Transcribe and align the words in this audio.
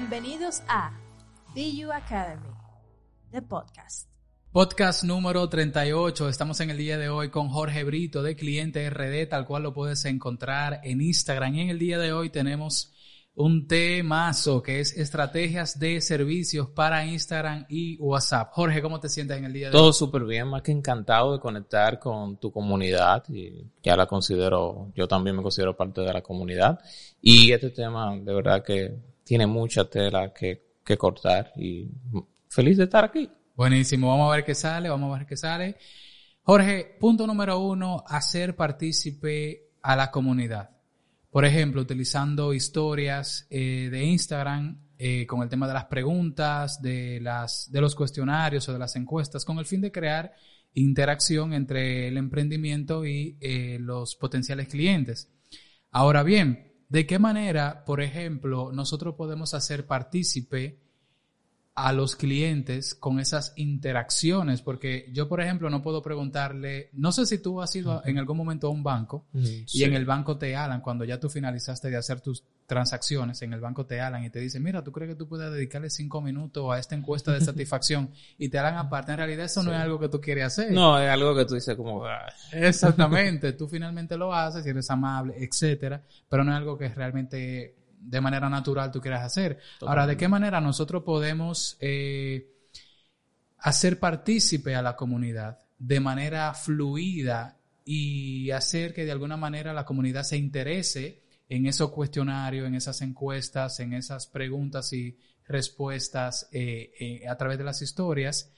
Bienvenidos 0.00 0.62
a 0.68 0.92
DU 1.56 1.90
Academy, 1.90 2.54
the 3.32 3.42
podcast. 3.42 4.08
Podcast 4.52 5.02
número 5.02 5.48
38. 5.48 6.28
Estamos 6.28 6.60
en 6.60 6.70
el 6.70 6.78
día 6.78 6.96
de 6.98 7.08
hoy 7.08 7.30
con 7.30 7.48
Jorge 7.48 7.82
Brito 7.82 8.22
de 8.22 8.36
Cliente 8.36 8.88
RD, 8.88 9.28
tal 9.28 9.44
cual 9.44 9.64
lo 9.64 9.74
puedes 9.74 10.04
encontrar 10.04 10.78
en 10.84 11.00
Instagram. 11.00 11.52
Y 11.56 11.62
en 11.62 11.70
el 11.70 11.80
día 11.80 11.98
de 11.98 12.12
hoy 12.12 12.30
tenemos 12.30 12.92
un 13.34 13.66
temazo 13.66 14.62
que 14.62 14.78
es 14.78 14.96
estrategias 14.96 15.80
de 15.80 16.00
servicios 16.00 16.68
para 16.68 17.04
Instagram 17.04 17.66
y 17.68 17.96
WhatsApp. 17.98 18.52
Jorge, 18.52 18.80
¿cómo 18.80 19.00
te 19.00 19.08
sientes 19.08 19.36
en 19.36 19.46
el 19.46 19.52
día 19.52 19.66
de 19.66 19.72
Todo 19.72 19.88
hoy? 19.88 19.94
súper 19.94 20.22
bien, 20.22 20.46
más 20.46 20.62
que 20.62 20.70
encantado 20.70 21.32
de 21.32 21.40
conectar 21.40 21.98
con 21.98 22.36
tu 22.38 22.52
comunidad 22.52 23.24
y 23.28 23.66
ya 23.82 23.96
la 23.96 24.06
considero, 24.06 24.92
yo 24.94 25.08
también 25.08 25.34
me 25.34 25.42
considero 25.42 25.76
parte 25.76 26.02
de 26.02 26.12
la 26.12 26.22
comunidad 26.22 26.78
y 27.20 27.50
este 27.50 27.70
tema 27.70 28.16
de 28.16 28.32
verdad 28.32 28.62
que 28.62 29.17
tiene 29.28 29.46
mucha 29.46 29.84
tela 29.84 30.32
que, 30.32 30.78
que 30.82 30.96
cortar 30.96 31.52
y 31.54 31.86
feliz 32.48 32.78
de 32.78 32.84
estar 32.84 33.04
aquí. 33.04 33.28
Buenísimo, 33.54 34.08
vamos 34.08 34.32
a 34.32 34.36
ver 34.36 34.44
qué 34.46 34.54
sale, 34.54 34.88
vamos 34.88 35.14
a 35.14 35.18
ver 35.18 35.26
qué 35.26 35.36
sale. 35.36 35.76
Jorge, 36.44 36.96
punto 36.98 37.26
número 37.26 37.58
uno, 37.58 38.02
hacer 38.08 38.56
partícipe 38.56 39.68
a 39.82 39.96
la 39.96 40.10
comunidad. 40.10 40.70
Por 41.30 41.44
ejemplo, 41.44 41.82
utilizando 41.82 42.54
historias 42.54 43.46
eh, 43.50 43.90
de 43.90 44.02
Instagram 44.02 44.80
eh, 44.96 45.26
con 45.26 45.42
el 45.42 45.50
tema 45.50 45.68
de 45.68 45.74
las 45.74 45.84
preguntas, 45.84 46.80
de, 46.80 47.20
las, 47.20 47.70
de 47.70 47.82
los 47.82 47.94
cuestionarios 47.94 48.66
o 48.70 48.72
de 48.72 48.78
las 48.78 48.96
encuestas, 48.96 49.44
con 49.44 49.58
el 49.58 49.66
fin 49.66 49.82
de 49.82 49.92
crear 49.92 50.32
interacción 50.72 51.52
entre 51.52 52.08
el 52.08 52.16
emprendimiento 52.16 53.04
y 53.04 53.36
eh, 53.42 53.76
los 53.78 54.16
potenciales 54.16 54.68
clientes. 54.68 55.30
Ahora 55.90 56.22
bien, 56.22 56.67
¿de 56.88 57.06
qué 57.06 57.18
manera, 57.18 57.84
por 57.84 58.00
ejemplo, 58.00 58.70
nosotros 58.72 59.14
podemos 59.14 59.54
hacer 59.54 59.86
partícipe 59.86 60.80
a 61.84 61.92
los 61.92 62.16
clientes 62.16 62.96
con 62.96 63.20
esas 63.20 63.52
interacciones, 63.54 64.62
porque 64.62 65.08
yo, 65.12 65.28
por 65.28 65.40
ejemplo, 65.40 65.70
no 65.70 65.80
puedo 65.80 66.02
preguntarle, 66.02 66.90
no 66.92 67.12
sé 67.12 67.24
si 67.24 67.38
tú 67.38 67.62
has 67.62 67.74
ido 67.76 68.02
en 68.04 68.18
algún 68.18 68.36
momento 68.36 68.66
a 68.66 68.70
un 68.70 68.82
banco 68.82 69.26
y 69.32 69.84
en 69.84 69.94
el 69.94 70.04
banco 70.04 70.36
te 70.36 70.56
hablan, 70.56 70.80
cuando 70.80 71.04
ya 71.04 71.20
tú 71.20 71.30
finalizaste 71.30 71.88
de 71.88 71.96
hacer 71.96 72.20
tus 72.20 72.42
transacciones, 72.66 73.40
en 73.42 73.52
el 73.52 73.60
banco 73.60 73.86
te 73.86 74.00
hablan 74.00 74.24
y 74.24 74.30
te 74.30 74.40
dicen, 74.40 74.62
mira, 74.62 74.82
¿tú 74.82 74.90
crees 74.90 75.12
que 75.12 75.14
tú 75.14 75.28
puedes 75.28 75.50
dedicarle 75.52 75.88
cinco 75.88 76.20
minutos 76.20 76.70
a 76.70 76.80
esta 76.80 76.96
encuesta 76.96 77.32
de 77.32 77.40
satisfacción? 77.44 78.10
y 78.36 78.48
te 78.48 78.58
hablan 78.58 78.76
aparte, 78.76 79.12
en 79.12 79.18
realidad 79.18 79.46
eso 79.46 79.62
no 79.62 79.72
es 79.72 79.78
algo 79.78 80.00
que 80.00 80.08
tú 80.08 80.20
quieres 80.20 80.44
hacer. 80.44 80.72
No, 80.72 80.98
es 80.98 81.08
algo 81.08 81.34
que 81.36 81.44
tú 81.44 81.54
dices 81.54 81.76
como, 81.76 82.02
Exactamente, 82.52 83.52
tú 83.54 83.68
finalmente 83.68 84.16
lo 84.16 84.34
haces, 84.34 84.66
y 84.66 84.70
eres 84.70 84.90
amable, 84.90 85.34
etcétera, 85.38 86.02
pero 86.28 86.42
no 86.42 86.50
es 86.50 86.58
algo 86.58 86.76
que 86.76 86.88
realmente 86.88 87.77
de 88.00 88.20
manera 88.20 88.48
natural 88.48 88.90
tú 88.90 89.00
quieras 89.00 89.22
hacer. 89.24 89.58
Ahora, 89.80 90.06
¿de 90.06 90.16
qué 90.16 90.28
manera 90.28 90.60
nosotros 90.60 91.02
podemos 91.02 91.76
eh, 91.80 92.52
hacer 93.58 93.98
partícipe 93.98 94.74
a 94.74 94.82
la 94.82 94.96
comunidad 94.96 95.58
de 95.78 96.00
manera 96.00 96.54
fluida 96.54 97.56
y 97.84 98.50
hacer 98.50 98.92
que 98.94 99.04
de 99.04 99.12
alguna 99.12 99.36
manera 99.36 99.72
la 99.72 99.84
comunidad 99.84 100.22
se 100.22 100.36
interese 100.36 101.22
en 101.48 101.66
esos 101.66 101.90
cuestionarios, 101.90 102.66
en 102.66 102.74
esas 102.74 103.00
encuestas, 103.02 103.80
en 103.80 103.94
esas 103.94 104.26
preguntas 104.26 104.92
y 104.92 105.16
respuestas 105.46 106.48
eh, 106.52 106.92
eh, 107.00 107.28
a 107.28 107.36
través 107.36 107.58
de 107.58 107.64
las 107.64 107.80
historias? 107.82 108.52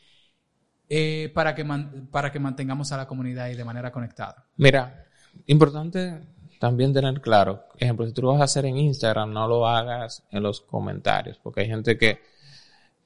para, 1.35 1.55
que 1.55 1.63
man- 1.63 2.09
para 2.11 2.33
que 2.33 2.41
mantengamos 2.41 2.91
a 2.91 2.97
la 2.97 3.07
comunidad 3.07 3.45
ahí 3.45 3.55
de 3.55 3.65
manera 3.65 3.93
conectada. 3.93 4.47
Mira, 4.57 5.07
importante 5.47 6.19
también 6.61 6.93
tener 6.93 7.23
claro, 7.23 7.65
ejemplo, 7.79 8.07
si 8.07 8.13
tú 8.13 8.21
lo 8.21 8.29
vas 8.29 8.43
a 8.43 8.45
hacer 8.45 8.67
en 8.67 8.77
Instagram, 8.77 9.33
no 9.33 9.49
lo 9.49 9.67
hagas 9.67 10.25
en 10.31 10.43
los 10.43 10.61
comentarios, 10.61 11.39
porque 11.43 11.63
hay 11.63 11.69
gente 11.69 11.97
que 11.97 12.21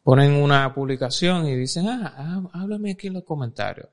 ponen 0.02 0.32
una 0.32 0.74
publicación 0.74 1.46
y 1.46 1.54
dicen, 1.54 1.86
ah, 1.88 2.50
háblame 2.52 2.90
aquí 2.90 3.06
en 3.06 3.12
los 3.12 3.22
comentarios. 3.22 3.86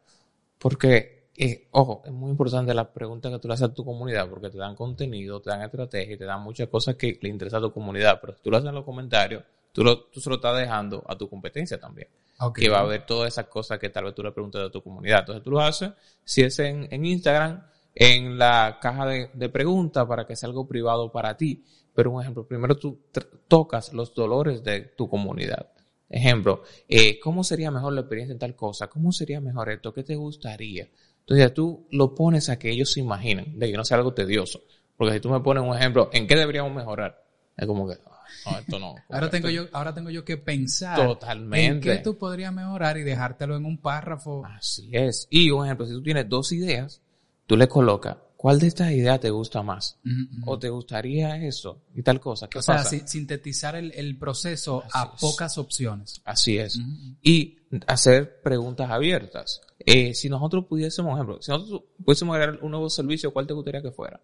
Porque, 0.57 1.29
eh, 1.37 1.67
ojo, 1.69 2.01
es 2.03 2.11
muy 2.11 2.31
importante 2.31 2.73
la 2.73 2.91
pregunta 2.91 3.29
que 3.29 3.37
tú 3.37 3.47
le 3.47 3.53
haces 3.53 3.69
a 3.69 3.73
tu 3.73 3.85
comunidad, 3.85 4.27
porque 4.27 4.49
te 4.49 4.57
dan 4.57 4.75
contenido, 4.75 5.39
te 5.39 5.51
dan 5.51 5.61
estrategia 5.61 6.17
te 6.17 6.25
dan 6.25 6.41
muchas 6.41 6.67
cosas 6.67 6.95
que 6.95 7.19
le 7.21 7.29
interesa 7.29 7.57
a 7.57 7.61
tu 7.61 7.71
comunidad, 7.71 8.19
pero 8.19 8.33
si 8.33 8.41
tú 8.41 8.49
lo 8.49 8.57
haces 8.57 8.69
en 8.69 8.73
los 8.73 8.83
comentarios, 8.83 9.43
tú, 9.71 9.83
lo, 9.83 10.05
tú 10.05 10.19
se 10.19 10.29
lo 10.31 10.37
estás 10.37 10.57
dejando 10.57 11.03
a 11.07 11.15
tu 11.15 11.29
competencia 11.29 11.79
también 11.79 12.07
que 12.55 12.67
va 12.67 12.79
a 12.79 12.81
haber 12.81 13.05
todas 13.05 13.31
esas 13.31 13.45
cosas 13.45 13.77
que 13.77 13.89
tal 13.89 14.05
vez 14.05 14.15
tú 14.15 14.23
le 14.23 14.31
preguntes 14.31 14.59
a 14.59 14.71
tu 14.71 14.81
comunidad. 14.81 15.19
Entonces 15.19 15.43
tú 15.43 15.51
lo 15.51 15.61
haces, 15.61 15.91
si 16.23 16.41
es 16.41 16.57
en, 16.57 16.87
en 16.89 17.05
Instagram, 17.05 17.63
en 17.95 18.37
la 18.37 18.79
caja 18.81 19.05
de, 19.05 19.29
de 19.33 19.49
preguntas 19.49 20.05
para 20.05 20.25
que 20.25 20.35
sea 20.35 20.47
algo 20.47 20.67
privado 20.67 21.11
para 21.11 21.35
ti. 21.37 21.63
Pero 21.93 22.11
un 22.11 22.21
ejemplo, 22.21 22.47
primero 22.47 22.77
tú 22.77 22.99
tocas 23.47 23.91
los 23.93 24.13
dolores 24.15 24.63
de 24.63 24.81
tu 24.81 25.09
comunidad. 25.09 25.67
Ejemplo, 26.09 26.63
eh, 26.89 27.19
¿cómo 27.19 27.43
sería 27.43 27.71
mejor 27.71 27.93
la 27.93 28.01
experiencia 28.01 28.33
en 28.33 28.39
tal 28.39 28.55
cosa? 28.55 28.87
¿Cómo 28.87 29.11
sería 29.11 29.39
mejor 29.41 29.69
esto? 29.69 29.93
¿Qué 29.93 30.03
te 30.03 30.15
gustaría? 30.15 30.89
Entonces 31.21 31.47
ya 31.47 31.53
tú 31.53 31.87
lo 31.91 32.13
pones 32.15 32.49
a 32.49 32.57
que 32.59 32.69
ellos 32.69 32.91
se 32.91 32.99
imaginen, 32.99 33.57
de 33.59 33.71
que 33.71 33.77
no 33.77 33.85
sea 33.85 33.97
algo 33.97 34.13
tedioso. 34.13 34.61
Porque 34.97 35.13
si 35.15 35.19
tú 35.21 35.29
me 35.29 35.39
pones 35.39 35.63
un 35.63 35.75
ejemplo, 35.75 36.09
¿en 36.13 36.27
qué 36.27 36.35
deberíamos 36.35 36.73
mejorar? 36.73 37.23
Es 37.57 37.65
como 37.65 37.87
que, 37.87 37.95
ah, 38.05 38.19
no, 38.45 38.57
esto 38.59 38.79
no. 38.79 38.95
Ahora 39.09 39.25
esto- 39.27 39.29
tengo 39.31 39.49
yo, 39.49 39.67
ahora 39.73 39.93
tengo 39.93 40.09
yo 40.09 40.23
que 40.25 40.37
pensar 40.37 40.95
Totalmente. 40.97 41.65
en 41.65 41.79
qué 41.97 41.97
tú 42.03 42.17
podrías 42.17 42.53
mejorar 42.53 42.97
y 42.97 43.03
dejártelo 43.03 43.55
en 43.55 43.65
un 43.65 43.77
párrafo. 43.77 44.43
Así 44.45 44.89
es. 44.93 45.27
Y 45.29 45.49
un 45.51 45.65
ejemplo, 45.65 45.85
si 45.85 45.93
tú 45.93 46.03
tienes 46.03 46.27
dos 46.27 46.51
ideas, 46.51 47.01
tú 47.51 47.57
le 47.57 47.67
colocas, 47.67 48.15
¿cuál 48.37 48.59
de 48.59 48.67
estas 48.67 48.91
ideas 48.91 49.19
te 49.19 49.29
gusta 49.29 49.61
más? 49.61 49.99
¿O 50.45 50.57
te 50.57 50.69
gustaría 50.69 51.35
eso? 51.45 51.81
Y 51.93 52.01
tal 52.01 52.21
cosa. 52.21 52.47
¿Qué 52.47 52.59
O 52.59 52.61
sea, 52.61 52.77
pasa? 52.77 52.89
si- 52.91 53.01
sintetizar 53.05 53.75
el, 53.75 53.91
el 53.93 54.17
proceso 54.17 54.83
a 54.93 55.11
es. 55.13 55.19
pocas 55.19 55.57
opciones. 55.57 56.21
Así 56.23 56.57
es. 56.57 56.79
Y 57.21 57.57
hacer 57.87 58.41
preguntas 58.41 58.89
abiertas. 58.89 59.59
Eh, 59.85 60.13
si 60.13 60.29
nosotros 60.29 60.65
pudiésemos, 60.69 61.13
ejemplo, 61.15 61.41
si 61.41 61.51
nosotros 61.51 61.81
pudiésemos 62.05 62.35
agregar 62.35 62.59
un 62.63 62.71
nuevo 62.71 62.89
servicio, 62.89 63.33
¿cuál 63.33 63.47
te 63.47 63.53
gustaría 63.53 63.81
que 63.81 63.91
fuera? 63.91 64.21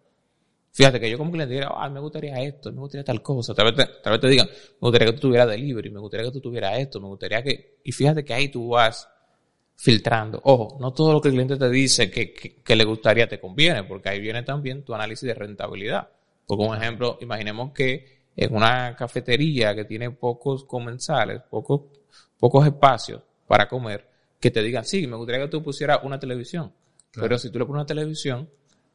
Fíjate 0.72 1.00
que 1.00 1.10
yo 1.10 1.18
como 1.18 1.30
cliente 1.32 1.52
diría, 1.54 1.70
ah, 1.74 1.90
me 1.90 2.00
gustaría 2.00 2.40
esto, 2.42 2.72
me 2.72 2.80
gustaría 2.80 3.04
tal 3.04 3.20
cosa. 3.20 3.52
Tal 3.54 3.66
vez, 3.66 3.74
te, 3.74 3.92
tal 4.02 4.12
vez 4.12 4.20
te 4.22 4.28
digan, 4.28 4.46
me 4.48 4.78
gustaría 4.88 5.06
que 5.08 5.12
tú 5.14 5.20
tuvieras 5.28 5.48
delivery, 5.48 5.90
me 5.90 6.00
gustaría 6.00 6.26
que 6.26 6.32
tú 6.32 6.40
tuvieras 6.40 6.78
esto, 6.78 6.98
me 7.00 7.08
gustaría 7.08 7.42
que... 7.42 7.80
Y 7.84 7.92
fíjate 7.92 8.24
que 8.24 8.32
ahí 8.32 8.48
tú 8.48 8.68
vas 8.68 9.06
filtrando. 9.78 10.40
Ojo, 10.42 10.76
no 10.80 10.92
todo 10.92 11.12
lo 11.12 11.20
que 11.20 11.28
el 11.28 11.34
cliente 11.34 11.56
te 11.56 11.70
dice 11.70 12.10
que, 12.10 12.32
que, 12.32 12.56
que 12.56 12.76
le 12.76 12.84
gustaría 12.84 13.28
te 13.28 13.38
conviene, 13.38 13.84
porque 13.84 14.08
ahí 14.08 14.20
viene 14.20 14.42
también 14.42 14.82
tu 14.82 14.92
análisis 14.92 15.26
de 15.26 15.34
rentabilidad. 15.34 16.08
Por 16.46 16.58
un 16.58 16.76
ejemplo, 16.76 17.16
imaginemos 17.20 17.72
que 17.72 18.18
en 18.36 18.54
una 18.54 18.96
cafetería 18.96 19.74
que 19.76 19.84
tiene 19.84 20.10
pocos 20.10 20.64
comensales, 20.64 21.42
pocos, 21.48 21.82
pocos 22.38 22.66
espacios 22.66 23.22
para 23.46 23.68
comer, 23.68 24.08
que 24.40 24.50
te 24.50 24.62
digan, 24.62 24.84
sí, 24.84 25.06
me 25.06 25.16
gustaría 25.16 25.44
que 25.44 25.50
tú 25.50 25.62
pusieras 25.62 26.00
una 26.02 26.18
televisión. 26.18 26.72
Pero 27.12 27.38
si 27.38 27.50
tú 27.50 27.60
le 27.60 27.64
pones 27.64 27.80
una 27.80 27.86
televisión, 27.86 28.50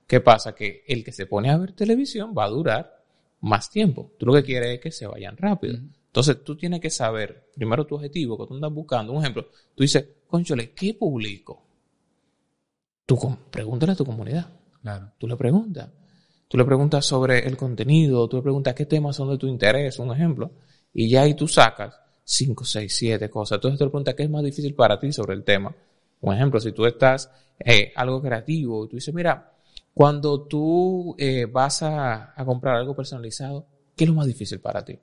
¿qué 0.06 0.20
pasa? 0.20 0.54
Que 0.54 0.84
el 0.86 1.04
que 1.04 1.14
se 1.14 1.28
pone 1.28 1.50
a 1.50 1.58
ver 1.58 1.72
televisión 1.72 2.34
va 2.38 2.46
a 2.46 2.50
durar 2.50 3.04
más 3.40 3.70
tiempo. 3.70 4.12
Tú 4.18 4.26
lo 4.26 4.34
que 4.34 4.44
quieres 4.44 4.76
es 4.76 4.80
que 4.82 4.92
se 4.92 5.08
vayan 5.08 5.38
rápido. 5.38 5.80
Entonces 6.14 6.44
tú 6.44 6.56
tienes 6.56 6.80
que 6.80 6.92
saber, 6.92 7.50
primero 7.56 7.88
tu 7.88 7.96
objetivo, 7.96 8.38
que 8.38 8.46
tú 8.46 8.54
andas 8.54 8.72
buscando. 8.72 9.14
Un 9.14 9.24
ejemplo, 9.24 9.48
tú 9.74 9.82
dices, 9.82 10.10
conchole, 10.28 10.72
¿qué 10.72 10.94
publico? 10.94 11.66
Tú 13.04 13.18
pregúntale 13.50 13.94
a 13.94 13.96
tu 13.96 14.06
comunidad. 14.06 14.48
Claro. 14.80 15.12
Tú 15.18 15.28
le 15.28 15.36
preguntas. 15.36 15.90
Tú 16.48 16.56
le 16.60 16.66
preguntas 16.66 17.04
sobre 17.04 17.40
el 17.48 17.58
contenido, 17.58 18.30
tú 18.30 18.38
le 18.38 18.44
preguntas 18.44 18.76
qué 18.76 18.86
temas 18.86 19.16
son 19.16 19.32
de 19.32 19.40
tu 19.40 19.48
interés, 19.48 19.98
un 19.98 20.14
ejemplo. 20.14 20.52
Y 20.94 21.10
ya 21.10 21.24
ahí 21.24 21.34
tú 21.34 21.48
sacas 21.48 22.00
5, 22.24 22.64
6, 22.64 22.96
7 22.96 23.30
cosas. 23.32 23.56
Entonces 23.56 23.80
tú 23.80 23.86
le 23.86 23.90
preguntas 23.90 24.14
qué 24.14 24.22
es 24.22 24.30
más 24.30 24.44
difícil 24.44 24.76
para 24.76 25.00
ti 25.00 25.12
sobre 25.12 25.34
el 25.34 25.44
tema. 25.44 25.76
Un 26.22 26.36
ejemplo, 26.36 26.60
si 26.60 26.74
tú 26.74 26.86
estás 26.86 27.28
eh, 27.58 27.92
algo 27.96 28.22
creativo 28.22 28.86
y 28.86 28.90
tú 28.90 28.98
dices, 28.98 29.16
mira, 29.16 29.52
cuando 29.96 30.44
tú 30.44 31.16
eh, 31.18 31.48
vas 31.48 31.82
a, 31.82 32.40
a 32.40 32.46
comprar 32.46 32.76
algo 32.76 32.96
personalizado, 32.96 33.66
¿qué 33.96 34.04
es 34.04 34.10
lo 34.12 34.16
más 34.16 34.28
difícil 34.28 34.60
para 34.60 34.86
ti? 34.86 35.00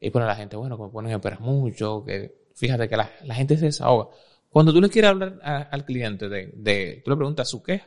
Y 0.00 0.10
pone 0.10 0.26
la 0.26 0.36
gente, 0.36 0.56
bueno, 0.56 0.76
ponen 0.90 1.12
a 1.12 1.16
esperar 1.16 1.40
mucho, 1.40 2.04
que 2.04 2.34
fíjate 2.54 2.88
que 2.88 2.96
la, 2.96 3.10
la 3.24 3.34
gente 3.34 3.56
se 3.56 3.66
desahoga. 3.66 4.08
Cuando 4.50 4.72
tú 4.72 4.80
le 4.80 4.88
quieres 4.88 5.10
hablar 5.10 5.38
a- 5.42 5.62
al 5.62 5.84
cliente 5.84 6.28
de, 6.28 6.52
de, 6.54 7.02
tú 7.04 7.10
le 7.10 7.16
preguntas 7.16 7.48
su 7.48 7.62
queja, 7.62 7.86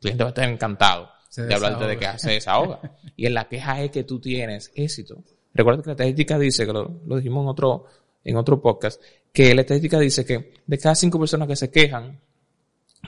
cliente 0.00 0.24
va 0.24 0.28
a 0.28 0.32
estar 0.32 0.48
encantado 0.48 1.08
Se 1.28 1.42
de 1.42 1.54
hablarte 1.54 1.86
de 1.86 1.98
que 1.98 2.18
se 2.18 2.32
desahoga. 2.32 2.80
y 3.16 3.26
en 3.26 3.34
la 3.34 3.48
queja 3.48 3.80
es 3.82 3.90
que 3.90 4.04
tú 4.04 4.20
tienes 4.20 4.70
éxito. 4.74 5.22
Recuerda 5.54 5.82
que 5.82 5.86
la 5.88 5.92
estadística 5.92 6.38
dice, 6.38 6.66
que 6.66 6.72
lo, 6.72 7.00
lo 7.06 7.16
dijimos 7.16 7.42
en 7.42 7.48
otro, 7.48 7.84
en 8.24 8.36
otro 8.36 8.60
podcast, 8.60 9.00
que 9.32 9.54
la 9.54 9.62
estadística 9.62 9.98
dice 9.98 10.24
que 10.24 10.54
de 10.66 10.78
cada 10.78 10.94
cinco 10.94 11.18
personas 11.18 11.48
que 11.48 11.56
se 11.56 11.70
quejan, 11.70 12.20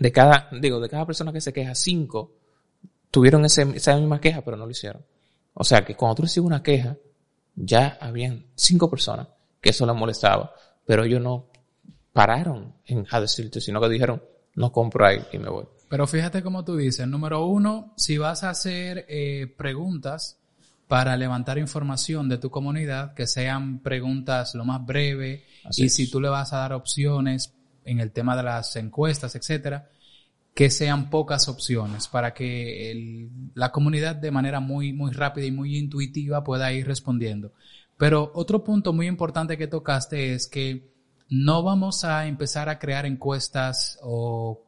de 0.00 0.12
cada, 0.12 0.48
digo, 0.60 0.80
de 0.80 0.88
cada 0.88 1.06
persona 1.06 1.32
que 1.32 1.40
se 1.40 1.52
queja, 1.52 1.74
cinco 1.74 2.32
tuvieron 3.10 3.44
ese, 3.44 3.62
esa 3.74 3.96
misma 3.96 4.20
queja, 4.20 4.42
pero 4.42 4.56
no 4.56 4.64
lo 4.64 4.70
hicieron. 4.70 5.02
O 5.54 5.62
sea 5.62 5.84
que 5.84 5.94
cuando 5.94 6.16
tú 6.16 6.22
recibes 6.22 6.46
una 6.46 6.62
queja, 6.62 6.96
ya 7.54 7.98
habían 8.00 8.46
cinco 8.54 8.90
personas 8.90 9.28
que 9.60 9.70
eso 9.70 9.86
les 9.86 9.94
molestaba, 9.96 10.52
pero 10.84 11.04
ellos 11.04 11.20
no 11.20 11.46
pararon 12.12 12.74
en 12.86 13.06
a 13.10 13.20
decirte, 13.20 13.60
sino 13.60 13.80
que 13.80 13.88
dijeron, 13.88 14.22
no 14.54 14.70
compro 14.72 15.06
ahí 15.06 15.20
y 15.32 15.38
me 15.38 15.48
voy. 15.48 15.64
Pero 15.88 16.06
fíjate 16.06 16.42
como 16.42 16.64
tú 16.64 16.76
dices, 16.76 17.06
número 17.06 17.44
uno, 17.46 17.92
si 17.96 18.18
vas 18.18 18.44
a 18.44 18.50
hacer 18.50 19.06
eh, 19.08 19.52
preguntas 19.56 20.38
para 20.86 21.16
levantar 21.16 21.58
información 21.58 22.28
de 22.28 22.38
tu 22.38 22.50
comunidad, 22.50 23.14
que 23.14 23.26
sean 23.26 23.80
preguntas 23.80 24.54
lo 24.54 24.64
más 24.64 24.84
breve, 24.84 25.44
Así 25.64 25.84
y 25.84 25.86
es. 25.86 25.94
si 25.94 26.10
tú 26.10 26.20
le 26.20 26.28
vas 26.28 26.52
a 26.52 26.58
dar 26.58 26.72
opciones 26.72 27.54
en 27.84 28.00
el 28.00 28.12
tema 28.12 28.36
de 28.36 28.42
las 28.42 28.76
encuestas, 28.76 29.34
etcétera, 29.34 29.88
que 30.54 30.70
sean 30.70 31.10
pocas 31.10 31.48
opciones 31.48 32.06
para 32.06 32.32
que 32.32 32.90
el- 32.92 33.28
la 33.54 33.72
comunidad 33.72 34.14
de 34.16 34.30
manera 34.30 34.60
muy, 34.60 34.92
muy 34.92 35.10
rápida 35.12 35.46
y 35.46 35.50
muy 35.50 35.76
intuitiva 35.76 36.44
pueda 36.44 36.72
ir 36.72 36.86
respondiendo. 36.86 37.52
Pero 37.96 38.30
otro 38.34 38.62
punto 38.62 38.92
muy 38.92 39.06
importante 39.08 39.56
que 39.58 39.66
tocaste 39.66 40.32
es 40.34 40.46
que 40.46 40.92
no 41.28 41.62
vamos 41.62 42.04
a 42.04 42.26
empezar 42.26 42.68
a 42.68 42.78
crear 42.78 43.04
encuestas 43.06 43.98
o, 44.02 44.62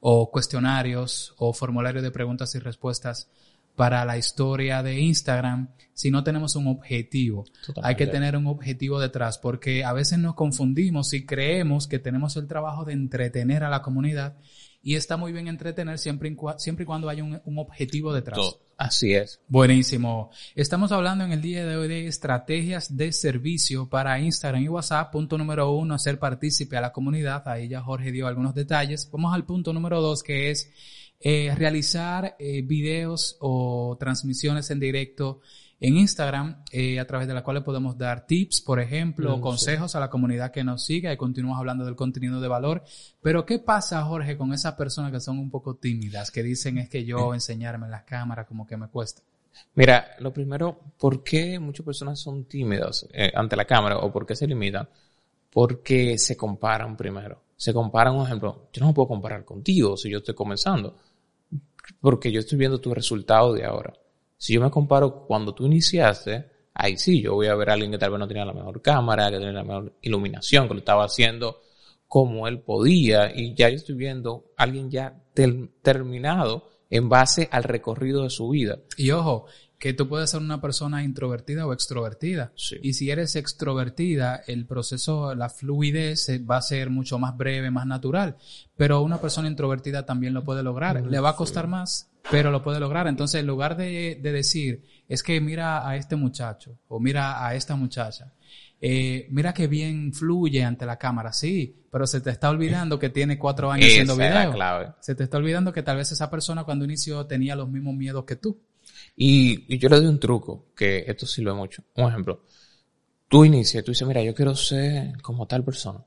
o 0.00 0.30
cuestionarios 0.30 1.34
o 1.38 1.52
formularios 1.52 2.02
de 2.02 2.10
preguntas 2.10 2.54
y 2.54 2.58
respuestas 2.58 3.28
para 3.76 4.04
la 4.04 4.18
historia 4.18 4.82
de 4.82 5.00
Instagram 5.00 5.68
si 5.94 6.10
no 6.10 6.24
tenemos 6.24 6.56
un 6.56 6.66
objetivo. 6.66 7.44
Totalmente. 7.64 7.88
Hay 7.88 7.94
que 7.96 8.06
tener 8.06 8.36
un 8.36 8.46
objetivo 8.46 8.98
detrás 9.00 9.38
porque 9.38 9.84
a 9.84 9.92
veces 9.92 10.18
nos 10.18 10.34
confundimos 10.34 11.12
y 11.14 11.24
creemos 11.24 11.86
que 11.86 11.98
tenemos 11.98 12.36
el 12.36 12.48
trabajo 12.48 12.84
de 12.84 12.92
entretener 12.94 13.62
a 13.64 13.70
la 13.70 13.82
comunidad 13.82 14.36
y 14.82 14.96
está 14.96 15.16
muy 15.16 15.32
bien 15.32 15.48
entretener 15.48 15.98
siempre 15.98 16.28
y, 16.28 16.34
cua- 16.34 16.58
siempre 16.58 16.82
y 16.82 16.86
cuando 16.86 17.08
haya 17.08 17.22
un, 17.22 17.40
un 17.44 17.58
objetivo 17.58 18.12
detrás. 18.12 18.36
Todo. 18.36 18.60
Así 18.76 19.14
es. 19.14 19.40
Buenísimo. 19.46 20.30
Estamos 20.56 20.90
hablando 20.90 21.24
en 21.24 21.30
el 21.30 21.40
día 21.40 21.64
de 21.64 21.76
hoy 21.76 21.86
de 21.86 22.06
estrategias 22.08 22.96
de 22.96 23.12
servicio 23.12 23.88
para 23.88 24.18
Instagram 24.18 24.62
y 24.62 24.68
WhatsApp. 24.68 25.12
Punto 25.12 25.38
número 25.38 25.70
uno, 25.70 25.94
hacer 25.94 26.18
partícipe 26.18 26.76
a 26.76 26.80
la 26.80 26.92
comunidad. 26.92 27.46
Ahí 27.46 27.68
ya 27.68 27.80
Jorge 27.80 28.10
dio 28.10 28.26
algunos 28.26 28.54
detalles. 28.54 29.08
Vamos 29.12 29.32
al 29.34 29.44
punto 29.44 29.72
número 29.72 30.00
dos, 30.00 30.24
que 30.24 30.50
es 30.50 30.68
eh, 31.20 31.54
realizar 31.54 32.34
eh, 32.40 32.62
videos 32.62 33.36
o 33.38 33.96
transmisiones 34.00 34.68
en 34.72 34.80
directo 34.80 35.42
en 35.82 35.96
Instagram, 35.96 36.62
eh, 36.70 37.00
a 37.00 37.06
través 37.08 37.26
de 37.26 37.34
las 37.34 37.42
cuales 37.42 37.64
podemos 37.64 37.98
dar 37.98 38.24
tips, 38.24 38.60
por 38.60 38.78
ejemplo, 38.78 39.36
Mm, 39.36 39.40
consejos 39.40 39.96
a 39.96 40.00
la 40.00 40.08
comunidad 40.08 40.52
que 40.52 40.62
nos 40.62 40.84
siga 40.84 41.12
y 41.12 41.16
continuamos 41.16 41.58
hablando 41.58 41.84
del 41.84 41.96
contenido 41.96 42.40
de 42.40 42.46
valor. 42.46 42.84
Pero 43.20 43.44
¿qué 43.44 43.58
pasa, 43.58 44.00
Jorge, 44.04 44.36
con 44.36 44.52
esas 44.52 44.74
personas 44.74 45.10
que 45.10 45.18
son 45.18 45.40
un 45.40 45.50
poco 45.50 45.74
tímidas, 45.74 46.30
que 46.30 46.44
dicen 46.44 46.78
es 46.78 46.88
que 46.88 47.04
yo 47.04 47.34
enseñarme 47.34 47.86
en 47.86 47.90
las 47.90 48.04
cámaras 48.04 48.46
como 48.46 48.64
que 48.64 48.76
me 48.76 48.86
cuesta? 48.86 49.22
Mira, 49.74 50.06
lo 50.20 50.32
primero, 50.32 50.78
¿por 50.96 51.24
qué 51.24 51.58
muchas 51.58 51.84
personas 51.84 52.20
son 52.20 52.44
tímidas 52.44 53.08
eh, 53.12 53.32
ante 53.34 53.56
la 53.56 53.64
cámara 53.64 53.98
o 53.98 54.12
por 54.12 54.24
qué 54.24 54.36
se 54.36 54.46
limitan? 54.46 54.88
Porque 55.50 56.16
se 56.16 56.36
comparan 56.36 56.96
primero. 56.96 57.42
Se 57.56 57.74
comparan, 57.74 58.14
por 58.14 58.26
ejemplo, 58.26 58.68
yo 58.72 58.80
no 58.82 58.86
me 58.86 58.94
puedo 58.94 59.08
comparar 59.08 59.44
contigo 59.44 59.96
si 59.96 60.08
yo 60.08 60.18
estoy 60.18 60.36
comenzando, 60.36 60.96
porque 62.00 62.30
yo 62.30 62.38
estoy 62.38 62.56
viendo 62.56 62.80
tu 62.80 62.94
resultado 62.94 63.52
de 63.52 63.64
ahora. 63.64 63.92
Si 64.42 64.54
yo 64.54 64.60
me 64.60 64.72
comparo 64.72 65.24
cuando 65.24 65.54
tú 65.54 65.66
iniciaste, 65.66 66.50
ahí 66.74 66.96
sí, 66.96 67.22
yo 67.22 67.34
voy 67.34 67.46
a 67.46 67.54
ver 67.54 67.70
a 67.70 67.74
alguien 67.74 67.92
que 67.92 67.98
tal 67.98 68.10
vez 68.10 68.18
no 68.18 68.26
tenía 68.26 68.44
la 68.44 68.52
mejor 68.52 68.82
cámara, 68.82 69.30
que 69.30 69.36
tenía 69.36 69.52
la 69.52 69.62
mejor 69.62 69.96
iluminación, 70.02 70.66
que 70.66 70.74
lo 70.74 70.80
estaba 70.80 71.04
haciendo 71.04 71.60
como 72.08 72.48
él 72.48 72.58
podía, 72.58 73.32
y 73.32 73.54
ya 73.54 73.68
yo 73.68 73.76
estoy 73.76 73.94
viendo 73.94 74.46
a 74.56 74.64
alguien 74.64 74.90
ya 74.90 75.22
terminado 75.32 76.68
en 76.90 77.08
base 77.08 77.48
al 77.52 77.62
recorrido 77.62 78.24
de 78.24 78.30
su 78.30 78.48
vida. 78.48 78.80
Y 78.96 79.12
ojo, 79.12 79.46
que 79.78 79.94
tú 79.94 80.08
puedes 80.08 80.30
ser 80.30 80.40
una 80.40 80.60
persona 80.60 81.04
introvertida 81.04 81.64
o 81.64 81.72
extrovertida. 81.72 82.52
Sí. 82.56 82.78
Y 82.82 82.94
si 82.94 83.12
eres 83.12 83.36
extrovertida, 83.36 84.42
el 84.48 84.66
proceso, 84.66 85.36
la 85.36 85.50
fluidez 85.50 86.28
va 86.50 86.56
a 86.56 86.62
ser 86.62 86.90
mucho 86.90 87.16
más 87.16 87.36
breve, 87.36 87.70
más 87.70 87.86
natural. 87.86 88.36
Pero 88.76 89.02
una 89.02 89.20
persona 89.20 89.46
introvertida 89.46 90.04
también 90.04 90.34
lo 90.34 90.42
puede 90.42 90.64
lograr. 90.64 91.00
Le 91.06 91.20
va 91.20 91.30
a 91.30 91.36
costar 91.36 91.68
más, 91.68 92.11
pero 92.30 92.50
lo 92.50 92.62
puede 92.62 92.80
lograr. 92.80 93.06
Entonces, 93.06 93.40
en 93.40 93.46
lugar 93.46 93.76
de, 93.76 94.18
de 94.20 94.32
decir, 94.32 94.84
es 95.08 95.22
que 95.22 95.40
mira 95.40 95.86
a 95.88 95.96
este 95.96 96.16
muchacho 96.16 96.78
o 96.88 97.00
mira 97.00 97.46
a 97.46 97.54
esta 97.54 97.76
muchacha, 97.76 98.32
eh, 98.80 99.28
mira 99.30 99.54
que 99.54 99.66
bien 99.68 100.12
fluye 100.12 100.64
ante 100.64 100.84
la 100.86 100.98
cámara, 100.98 101.32
sí, 101.32 101.82
pero 101.90 102.06
se 102.06 102.20
te 102.20 102.30
está 102.30 102.50
olvidando 102.50 102.98
que 102.98 103.10
tiene 103.10 103.38
cuatro 103.38 103.70
años 103.70 103.86
haciendo 103.86 104.14
Esa 104.14 104.40
video. 104.40 104.52
clave. 104.52 104.92
Se 105.00 105.14
te 105.14 105.24
está 105.24 105.36
olvidando 105.38 105.72
que 105.72 105.82
tal 105.82 105.98
vez 105.98 106.10
esa 106.10 106.30
persona 106.30 106.64
cuando 106.64 106.84
inició 106.84 107.26
tenía 107.26 107.54
los 107.54 107.68
mismos 107.68 107.94
miedos 107.94 108.24
que 108.24 108.36
tú. 108.36 108.58
Y, 109.16 109.72
y 109.72 109.78
yo 109.78 109.88
le 109.88 109.96
doy 109.96 110.06
un 110.06 110.18
truco, 110.18 110.66
que 110.74 111.04
esto 111.06 111.26
sirve 111.26 111.52
mucho. 111.52 111.84
Un 111.94 112.08
ejemplo. 112.08 112.44
Tú 113.28 113.44
inicias, 113.44 113.84
tú 113.84 113.92
dices, 113.92 114.06
mira, 114.06 114.22
yo 114.22 114.34
quiero 114.34 114.54
ser 114.54 115.20
como 115.22 115.46
tal 115.46 115.64
persona. 115.64 116.00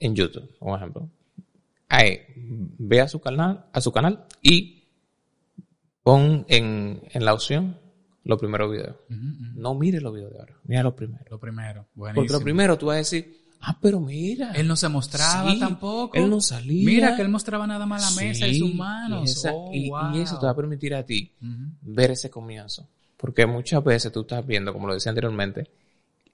En 0.00 0.14
YouTube, 0.14 0.50
un 0.60 0.76
ejemplo. 0.76 1.08
Ahí, 1.88 2.20
ve 2.78 3.00
a 3.00 3.08
su 3.08 3.20
canal, 3.20 3.66
a 3.72 3.80
su 3.80 3.92
canal 3.92 4.24
y 4.40 4.81
pon 6.02 6.44
en, 6.48 7.02
en 7.12 7.24
la 7.24 7.34
opción 7.34 7.78
los 8.24 8.38
primeros 8.38 8.70
videos. 8.70 8.96
No 9.54 9.74
mire 9.74 10.00
los 10.00 10.14
videos 10.14 10.32
de 10.32 10.38
ahora, 10.40 10.54
mira 10.64 10.82
los 10.82 10.94
primeros. 10.94 11.26
Lo 11.30 11.38
primero. 11.40 11.86
Porque 11.94 12.12
Buenísimo. 12.14 12.38
lo 12.38 12.44
primero 12.44 12.78
tú 12.78 12.86
vas 12.86 12.94
a 12.94 12.98
decir, 12.98 13.36
ah, 13.60 13.78
pero 13.80 14.00
mira. 14.00 14.52
Él 14.52 14.68
no 14.68 14.76
se 14.76 14.88
mostraba 14.88 15.50
Sí, 15.52 15.58
tampoco. 15.58 16.16
Él 16.16 16.30
no 16.30 16.40
salía. 16.40 16.86
Mira 16.86 17.16
que 17.16 17.22
él 17.22 17.28
mostraba 17.28 17.66
nada 17.66 17.84
más 17.86 18.14
la 18.16 18.22
mesa 18.22 18.46
y 18.46 18.58
sus 18.58 18.74
manos. 18.74 19.28
Y, 19.28 19.32
esa- 19.32 19.52
Oh, 19.52 19.70
y- 19.72 19.86
y 19.86 19.90
wow. 19.90 20.14
eso 20.16 20.38
te 20.38 20.46
va 20.46 20.52
a 20.52 20.56
permitir 20.56 20.94
a 20.94 21.04
ti 21.04 21.32
ver 21.82 22.12
ese 22.12 22.30
comienzo. 22.30 22.88
Porque 23.16 23.46
muchas 23.46 23.82
veces 23.84 24.10
tú 24.12 24.22
estás 24.22 24.44
viendo, 24.46 24.72
como 24.72 24.86
lo 24.88 24.94
decía 24.94 25.10
anteriormente, 25.10 25.70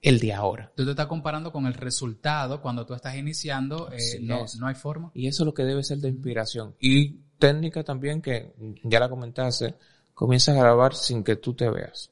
el 0.01 0.19
de 0.19 0.33
ahora. 0.33 0.71
Tú 0.75 0.85
te 0.85 0.91
estás 0.91 1.07
comparando 1.07 1.51
con 1.51 1.65
el 1.67 1.73
resultado 1.73 2.61
cuando 2.61 2.85
tú 2.85 2.93
estás 2.93 3.15
iniciando. 3.15 3.91
eh, 3.91 4.19
no, 4.21 4.45
es. 4.45 4.55
no 4.57 4.65
hay 4.67 4.75
forma. 4.75 5.11
Y 5.13 5.27
eso 5.27 5.43
es 5.43 5.45
lo 5.45 5.53
que 5.53 5.63
debe 5.63 5.83
ser 5.83 5.97
de 5.99 6.09
inspiración. 6.09 6.73
Y 6.79 7.17
técnica 7.39 7.83
también 7.83 8.21
que 8.21 8.53
ya 8.83 8.99
la 8.99 9.09
comentaste, 9.09 9.75
comienza 10.13 10.51
a 10.51 10.55
grabar 10.55 10.93
sin 10.93 11.23
que 11.23 11.37
tú 11.37 11.53
te 11.53 11.69
veas. 11.69 12.11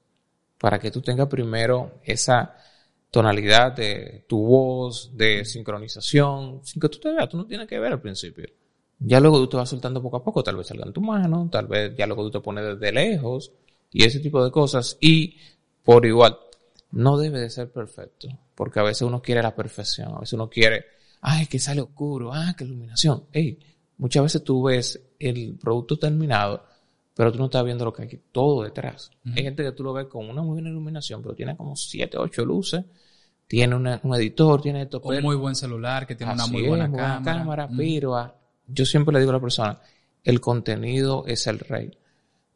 Para 0.57 0.79
que 0.79 0.89
tú 0.89 1.01
tengas 1.01 1.27
primero 1.27 1.99
esa 2.03 2.55
tonalidad 3.11 3.73
de 3.73 4.25
tu 4.27 4.41
voz, 4.45 5.15
de 5.15 5.45
sincronización, 5.45 6.61
sin 6.63 6.81
que 6.81 6.89
tú 6.89 6.99
te 6.99 7.11
veas. 7.11 7.29
Tú 7.29 7.37
no 7.37 7.45
tienes 7.45 7.67
que 7.67 7.79
ver 7.79 7.93
al 7.93 8.01
principio. 8.01 8.47
Ya 8.99 9.19
luego 9.19 9.37
tú 9.39 9.47
te 9.47 9.57
vas 9.57 9.69
soltando 9.69 10.01
poco 10.01 10.17
a 10.17 10.23
poco, 10.23 10.43
tal 10.43 10.55
vez 10.55 10.67
salga 10.67 10.85
en 10.85 10.93
tu 10.93 11.01
mano, 11.01 11.47
tal 11.51 11.67
vez 11.67 11.95
ya 11.95 12.07
luego 12.07 12.23
tú 12.23 12.31
te 12.31 12.39
pones 12.39 12.65
desde 12.65 12.91
lejos 12.91 13.51
y 13.91 14.03
ese 14.03 14.19
tipo 14.19 14.43
de 14.43 14.49
cosas. 14.49 14.97
Y 14.99 15.37
por 15.83 16.05
igual, 16.05 16.37
no 16.91 17.17
debe 17.17 17.39
de 17.39 17.49
ser 17.49 17.71
perfecto, 17.71 18.27
porque 18.55 18.79
a 18.79 18.83
veces 18.83 19.03
uno 19.03 19.21
quiere 19.21 19.43
la 19.43 19.55
perfección, 19.55 20.15
a 20.15 20.19
veces 20.19 20.33
uno 20.33 20.49
quiere, 20.49 20.85
ay, 21.21 21.45
que 21.45 21.59
sale 21.59 21.81
oscuro, 21.81 22.33
ah, 22.33 22.55
que 22.57 22.63
iluminación. 22.63 23.25
Ey, 23.31 23.59
muchas 23.97 24.23
veces 24.23 24.43
tú 24.43 24.63
ves 24.63 24.99
el 25.19 25.57
producto 25.59 25.97
terminado, 25.97 26.63
pero 27.15 27.31
tú 27.31 27.39
no 27.39 27.45
estás 27.45 27.63
viendo 27.65 27.85
lo 27.85 27.93
que 27.93 28.03
hay 28.03 28.19
todo 28.31 28.63
detrás. 28.63 29.09
Hay 29.35 29.43
gente 29.43 29.63
que 29.63 29.71
tú 29.71 29.83
lo 29.83 29.93
ves 29.93 30.05
con 30.07 30.29
una 30.29 30.41
muy 30.41 30.53
buena 30.53 30.69
iluminación, 30.69 31.21
pero 31.21 31.33
tiene 31.35 31.55
como 31.57 31.75
7, 31.75 32.17
8 32.17 32.45
luces, 32.45 32.83
tiene 33.47 33.75
una- 33.75 33.99
un 34.03 34.13
editor, 34.15 34.61
tiene 34.61 34.83
esto, 34.83 34.99
Un 35.03 35.09
pero- 35.09 35.23
muy 35.23 35.35
buen 35.35 35.55
celular 35.55 36.05
que 36.05 36.15
tiene 36.15 36.33
una 36.33 36.47
muy 36.47 36.63
es, 36.63 36.67
buena 36.67 36.87
muy 36.87 36.99
cámara. 37.23 37.67
Mm. 37.67 37.77
pero 37.77 38.15
ah, 38.17 38.35
yo 38.67 38.85
siempre 38.85 39.13
le 39.13 39.19
digo 39.19 39.31
a 39.31 39.35
la 39.35 39.39
persona, 39.41 39.79
el 40.23 40.39
contenido 40.41 41.23
es 41.27 41.47
el 41.47 41.59
rey. 41.59 41.91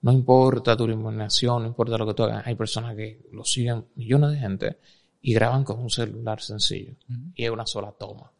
No 0.01 0.11
importa 0.11 0.75
tu 0.75 0.85
iluminación, 0.85 1.61
no 1.61 1.67
importa 1.69 1.97
lo 1.97 2.05
que 2.07 2.13
tú 2.13 2.23
hagas. 2.23 2.45
Hay 2.45 2.55
personas 2.55 2.95
que 2.95 3.21
lo 3.31 3.43
siguen 3.45 3.85
millones 3.95 4.31
de 4.31 4.37
gente 4.37 4.77
y 5.21 5.33
graban 5.33 5.63
con 5.63 5.79
un 5.79 5.89
celular 5.89 6.41
sencillo 6.41 6.93
y 7.35 7.45
es 7.45 7.49
una 7.51 7.65
sola 7.65 7.91
toma. 7.91 8.31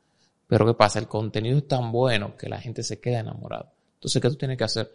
Pero 0.47 0.65
¿qué 0.65 0.73
pasa? 0.73 0.99
El 0.99 1.07
contenido 1.07 1.57
es 1.59 1.67
tan 1.67 1.91
bueno 1.91 2.35
que 2.35 2.49
la 2.49 2.59
gente 2.59 2.83
se 2.83 2.99
queda 2.99 3.19
enamorada. 3.19 3.71
Entonces, 4.01 4.19
¿qué 4.19 4.29
tú 4.29 4.35
tienes 4.35 4.57
que 4.57 4.63
hacer? 4.63 4.91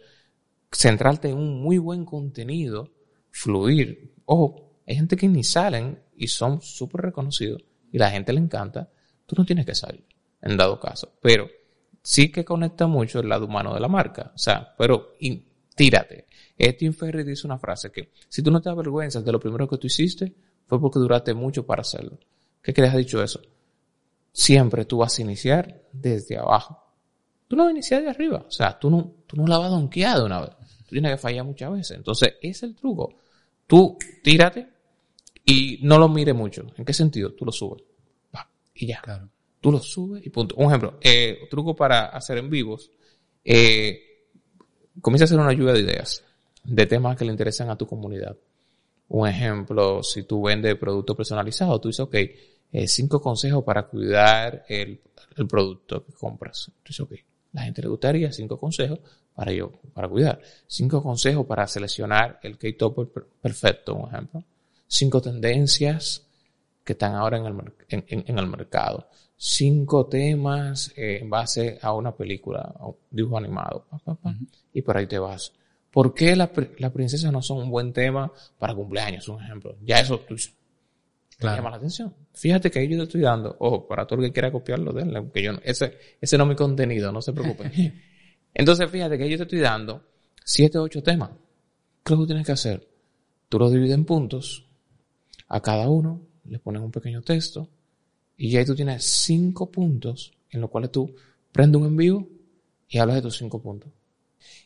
Centrarte 0.69 1.29
en 1.29 1.37
un 1.37 1.61
muy 1.61 1.77
buen 1.77 2.03
contenido, 2.03 2.91
fluir. 3.31 4.15
Ojo, 4.25 4.81
hay 4.85 4.95
gente 4.95 5.15
que 5.15 5.29
ni 5.29 5.45
salen 5.45 5.97
y 6.17 6.27
son 6.27 6.61
súper 6.61 7.03
reconocidos 7.03 7.63
y 7.89 7.97
la 7.97 8.11
gente 8.11 8.33
le 8.33 8.41
encanta. 8.41 8.91
Tú 9.25 9.35
no 9.37 9.45
tienes 9.45 9.65
que 9.65 9.75
salir, 9.75 10.05
en 10.41 10.57
dado 10.57 10.77
caso. 10.77 11.13
Pero 11.21 11.47
sí 12.01 12.29
que 12.33 12.43
conecta 12.43 12.85
mucho 12.85 13.21
el 13.21 13.29
lado 13.29 13.45
humano 13.45 13.73
de 13.73 13.79
la 13.79 13.87
marca. 13.87 14.33
O 14.35 14.37
sea, 14.37 14.75
pero 14.77 15.13
tírate. 15.73 16.27
Tim 16.77 16.91
Ferry 16.91 17.23
dice 17.23 17.47
una 17.47 17.57
frase 17.57 17.89
que 17.89 18.11
si 18.27 18.43
tú 18.43 18.51
no 18.51 18.61
te 18.61 18.67
avergüenzas 18.67 19.23
de 19.23 19.31
lo 19.31 19.39
primero 19.39 19.69
que 19.69 19.77
tú 19.77 19.87
hiciste, 19.87 20.35
fue 20.65 20.81
porque 20.81 20.99
duraste 20.99 21.33
mucho 21.33 21.65
para 21.65 21.79
hacerlo. 21.79 22.19
¿Qué 22.61 22.73
crees 22.73 22.93
ha 22.93 22.97
dicho 22.97 23.23
eso? 23.23 23.39
Siempre 24.33 24.83
tú 24.83 24.97
vas 24.97 25.17
a 25.17 25.21
iniciar 25.21 25.83
desde 25.93 26.37
abajo. 26.37 26.83
Tú 27.47 27.55
no 27.55 27.63
vas 27.63 27.69
a 27.69 27.71
iniciar 27.71 28.01
de 28.01 28.09
arriba. 28.09 28.43
O 28.47 28.51
sea, 28.51 28.77
tú 28.77 28.89
no, 28.89 29.13
tú 29.25 29.37
no 29.37 29.47
la 29.47 29.57
vas 29.57 29.67
a 29.67 29.75
donkear 29.75 30.17
de 30.17 30.23
una 30.25 30.41
vez. 30.41 30.51
Tú 30.87 30.95
tienes 30.95 31.11
que 31.11 31.17
fallar 31.17 31.45
muchas 31.45 31.71
veces. 31.71 31.97
Entonces, 31.97 32.35
ese 32.41 32.49
es 32.49 32.63
el 32.63 32.75
truco. 32.75 33.13
Tú 33.65 33.97
tírate 34.23 34.67
y 35.45 35.79
no 35.81 35.97
lo 35.97 36.07
mires 36.07 36.35
mucho. 36.35 36.65
¿En 36.77 36.85
qué 36.85 36.93
sentido? 36.93 37.33
Tú 37.33 37.45
lo 37.45 37.51
subes. 37.51 37.83
Pa, 38.31 38.49
y 38.73 38.87
ya. 38.87 39.01
Claro. 39.01 39.29
Tú 39.59 39.71
lo 39.71 39.79
subes 39.79 40.25
y 40.25 40.29
punto. 40.29 40.55
Un 40.55 40.67
ejemplo, 40.67 40.97
eh, 41.01 41.47
truco 41.49 41.75
para 41.75 42.07
hacer 42.07 42.37
en 42.37 42.49
vivos. 42.49 42.91
Eh, 43.43 44.25
comienza 45.01 45.23
a 45.23 45.25
hacer 45.25 45.39
una 45.39 45.53
lluvia 45.53 45.73
de 45.73 45.81
ideas 45.81 46.23
de 46.63 46.85
temas 46.85 47.17
que 47.17 47.25
le 47.25 47.31
interesan 47.31 47.69
a 47.69 47.77
tu 47.77 47.87
comunidad. 47.87 48.35
Un 49.09 49.27
ejemplo, 49.27 50.03
si 50.03 50.23
tú 50.23 50.43
vendes 50.43 50.75
producto 50.75 51.15
personalizado, 51.15 51.79
tú 51.79 51.87
dices, 51.87 52.01
ok, 52.01 52.15
eh, 52.15 52.87
cinco 52.87 53.21
consejos 53.21 53.63
para 53.63 53.87
cuidar 53.87 54.65
el, 54.67 55.01
el 55.37 55.47
producto 55.47 56.05
que 56.05 56.11
compras. 56.11 56.71
Tú 56.83 56.89
dices, 56.89 56.99
ok, 56.99 57.13
la 57.57 57.63
gente 57.63 57.81
le 57.81 57.87
gustaría 57.87 58.31
cinco 58.31 58.59
consejos 58.59 58.99
para 59.33 59.51
yo, 59.51 59.71
para 59.91 60.07
cuidar. 60.07 60.39
Cinco 60.67 61.01
consejos 61.01 61.43
para 61.47 61.65
seleccionar 61.65 62.39
el 62.43 62.55
K-Topper 62.55 63.07
per- 63.07 63.25
perfecto, 63.41 63.95
un 63.95 64.07
ejemplo. 64.09 64.43
Cinco 64.87 65.19
tendencias 65.21 66.23
que 66.83 66.93
están 66.93 67.15
ahora 67.15 67.37
en 67.39 67.47
el, 67.47 67.73
en, 68.27 68.37
el 68.37 68.47
mercado. 68.47 69.09
Cinco 69.35 70.05
temas 70.05 70.93
eh, 70.95 71.17
en 71.21 71.31
base 71.31 71.79
a 71.81 71.93
una 71.93 72.15
película, 72.15 72.61
a 72.79 72.85
un 72.89 72.95
dibujo 73.09 73.39
animado. 73.39 73.85
pa, 73.89 73.97
pa, 73.97 74.13
pa, 74.13 74.35
Y 74.71 74.83
por 74.83 74.95
ahí 74.95 75.07
te 75.07 75.17
vas. 75.17 75.51
¿Por 75.91 76.13
qué 76.13 76.35
las 76.35 76.51
las 76.77 76.91
princesas 76.91 77.31
no 77.31 77.41
son 77.41 77.57
un 77.57 77.71
buen 77.71 77.91
tema 77.91 78.31
para 78.59 78.75
cumpleaños, 78.75 79.27
un 79.29 79.41
ejemplo? 79.43 79.75
Ya 79.83 79.99
eso 79.99 80.19
tú 80.19 80.35
Claro. 81.37 81.57
llama 81.57 81.69
la 81.71 81.77
atención. 81.77 82.13
Fíjate 82.33 82.71
que 82.71 82.79
ahí 82.79 82.87
yo 82.89 82.97
te 82.97 83.03
estoy 83.03 83.21
dando, 83.21 83.55
ojo, 83.59 83.87
para 83.87 84.05
todo 84.07 84.19
el 84.19 84.27
que 84.27 84.33
quiera 84.33 84.51
copiarlo, 84.51 84.91
denle, 84.91 85.21
porque 85.21 85.43
yo, 85.43 85.53
no- 85.53 85.59
ese, 85.63 85.97
ese 86.19 86.37
no 86.37 86.45
es 86.45 86.49
mi 86.49 86.55
contenido, 86.55 87.11
no 87.11 87.21
se 87.21 87.31
preocupen. 87.33 87.71
Entonces, 88.53 88.89
fíjate 88.89 89.17
que 89.17 89.29
yo 89.29 89.37
te 89.37 89.43
estoy 89.43 89.59
dando 89.59 90.03
siete 90.43 90.77
o 90.79 90.83
ocho 90.83 91.03
temas. 91.03 91.29
¿Qué 92.03 92.13
es 92.13 92.19
lo 92.19 92.23
que 92.25 92.27
tienes 92.27 92.45
que 92.45 92.53
hacer? 92.53 92.87
Tú 93.49 93.59
los 93.59 93.71
divides 93.71 93.93
en 93.93 94.05
puntos, 94.05 94.65
a 95.47 95.61
cada 95.61 95.87
uno 95.89 96.21
le 96.45 96.57
pones 96.59 96.81
un 96.81 96.91
pequeño 96.91 97.21
texto, 97.21 97.69
y 98.35 98.49
ya 98.49 98.59
ahí 98.59 98.65
tú 98.65 98.75
tienes 98.75 99.03
cinco 99.03 99.69
puntos 99.69 100.33
en 100.49 100.61
los 100.61 100.69
cuales 100.69 100.91
tú 100.91 101.13
prendes 101.51 101.79
un 101.81 101.87
envío 101.87 102.27
y 102.87 102.97
hablas 102.97 103.17
de 103.17 103.21
tus 103.23 103.37
cinco 103.37 103.61
puntos. 103.61 103.91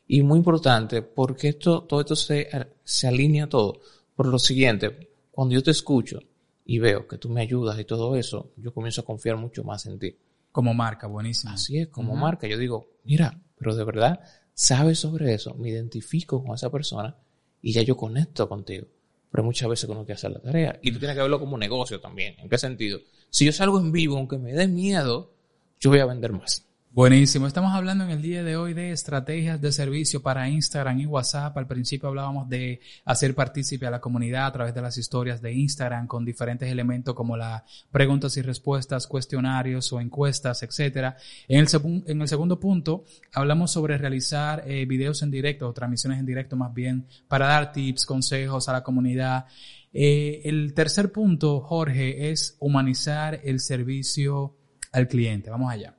Y 0.08 0.22
muy 0.22 0.38
importante, 0.38 1.01
porque 1.01 1.50
esto, 1.50 1.84
todo 1.84 2.01
esto 2.01 2.16
se, 2.16 2.48
se 2.84 3.08
alinea 3.08 3.48
todo. 3.48 3.82
Por 4.16 4.28
lo 4.28 4.38
siguiente, 4.40 5.10
cuando 5.32 5.56
yo 5.56 5.63
te 5.63 5.72
escucho 5.72 6.20
y 6.65 6.80
veo 6.80 7.08
que 7.08 7.18
tú 7.18 7.30
me 7.30 7.41
ayudas 7.41 7.80
y 7.80 7.86
todo 7.86 8.15
eso, 8.15 8.51
yo 8.58 8.74
comienzo 8.74 9.01
a 9.01 9.06
confiar 9.06 9.38
mucho 9.38 9.63
más 9.63 9.86
en 9.86 10.00
ti. 10.00 10.15
Como 10.51 10.74
marca, 10.74 11.08
buenísimo. 11.08 11.53
Así 11.53 11.77
es, 11.77 11.88
como 11.88 12.15
marca. 12.15 12.48
Yo 12.48 12.58
digo, 12.58 12.88
mira, 13.03 13.39
pero 13.58 13.75
de 13.75 13.84
verdad, 13.84 14.20
sabes 14.53 15.00
sobre 15.00 15.34
eso, 15.34 15.56
me 15.56 15.70
identifico 15.70 16.44
con 16.44 16.56
esa 16.56 16.70
persona 16.70 17.15
y 17.62 17.74
ya 17.74 17.82
yo 17.82 17.96
conecto 17.96 18.50
contigo. 18.50 18.88
Pero 19.32 19.44
muchas 19.46 19.70
veces 19.70 19.89
uno 19.89 20.06
que 20.06 20.13
hacer 20.13 20.32
la 20.32 20.39
tarea. 20.39 20.77
Y 20.82 20.91
tú 20.91 21.00
tienes 21.00 21.15
que 21.15 21.22
verlo 21.22 21.39
como 21.39 21.58
negocio 21.58 22.01
también. 22.01 22.36
¿En 22.39 22.50
qué 22.50 22.58
sentido? 22.58 23.00
Si 23.30 23.46
yo 23.46 23.53
salgo 23.53 23.80
en 23.80 23.91
vivo, 23.94 24.18
aunque 24.18 24.38
me 24.38 24.51
dé 24.51 24.68
miedo, 24.68 25.34
yo 25.80 25.89
voy 25.89 26.00
a 26.00 26.06
vender 26.06 26.34
más. 26.34 26.68
Buenísimo. 26.93 27.48
Estamos 27.48 27.74
hablando 27.74 28.03
en 28.03 28.10
el 28.10 28.21
día 28.21 28.43
de 28.43 28.57
hoy 28.57 28.74
de 28.74 28.91
estrategias 28.91 29.62
de 29.62 29.71
servicio 29.71 30.21
para 30.21 30.50
Instagram 30.50 31.00
y 31.00 31.05
WhatsApp. 31.05 31.57
Al 31.57 31.65
principio 31.65 32.10
hablábamos 32.10 32.50
de 32.50 32.81
hacer 33.05 33.33
partícipe 33.33 33.88
a 33.88 33.91
la 33.91 34.01
comunidad 34.01 34.48
a 34.48 34.51
través 34.51 34.74
de 34.74 34.81
las 34.81 34.98
historias 34.98 35.41
de 35.41 35.53
Instagram 35.53 36.05
con 36.05 36.25
diferentes 36.25 36.69
elementos 36.69 37.15
como 37.15 37.38
las 37.38 37.63
preguntas 37.91 38.36
y 38.36 38.41
respuestas, 38.41 39.07
cuestionarios 39.07 39.93
o 39.93 40.01
encuestas, 40.01 40.63
etcétera. 40.63 41.15
En 41.48 41.60
el, 41.60 42.03
en 42.07 42.21
el 42.24 42.27
segundo 42.27 42.60
punto 42.60 43.05
hablamos 43.33 43.71
sobre 43.71 43.98
realizar 43.98 44.62
eh, 44.67 44.86
videos 44.86 45.21
en 45.21 45.31
directo 45.31 45.69
o 45.69 45.74
transmisiones 45.74 46.19
en 46.19 46.25
directo 46.25 46.57
más 46.57 46.74
bien 46.74 47.07
para 47.29 47.48
dar 47.48 47.71
tips, 47.71 48.05
consejos 48.05 48.67
a 48.67 48.74
la 48.74 48.83
comunidad. 48.83 49.45
Eh, 49.93 50.41
el 50.43 50.74
tercer 50.74 51.10
punto, 51.13 51.62
Jorge, 51.62 52.31
es 52.31 52.57
humanizar 52.60 53.39
el 53.45 53.62
servicio 53.62 54.57
al 54.91 55.07
cliente. 55.07 55.50
Vamos 55.50 55.71
allá. 55.71 55.95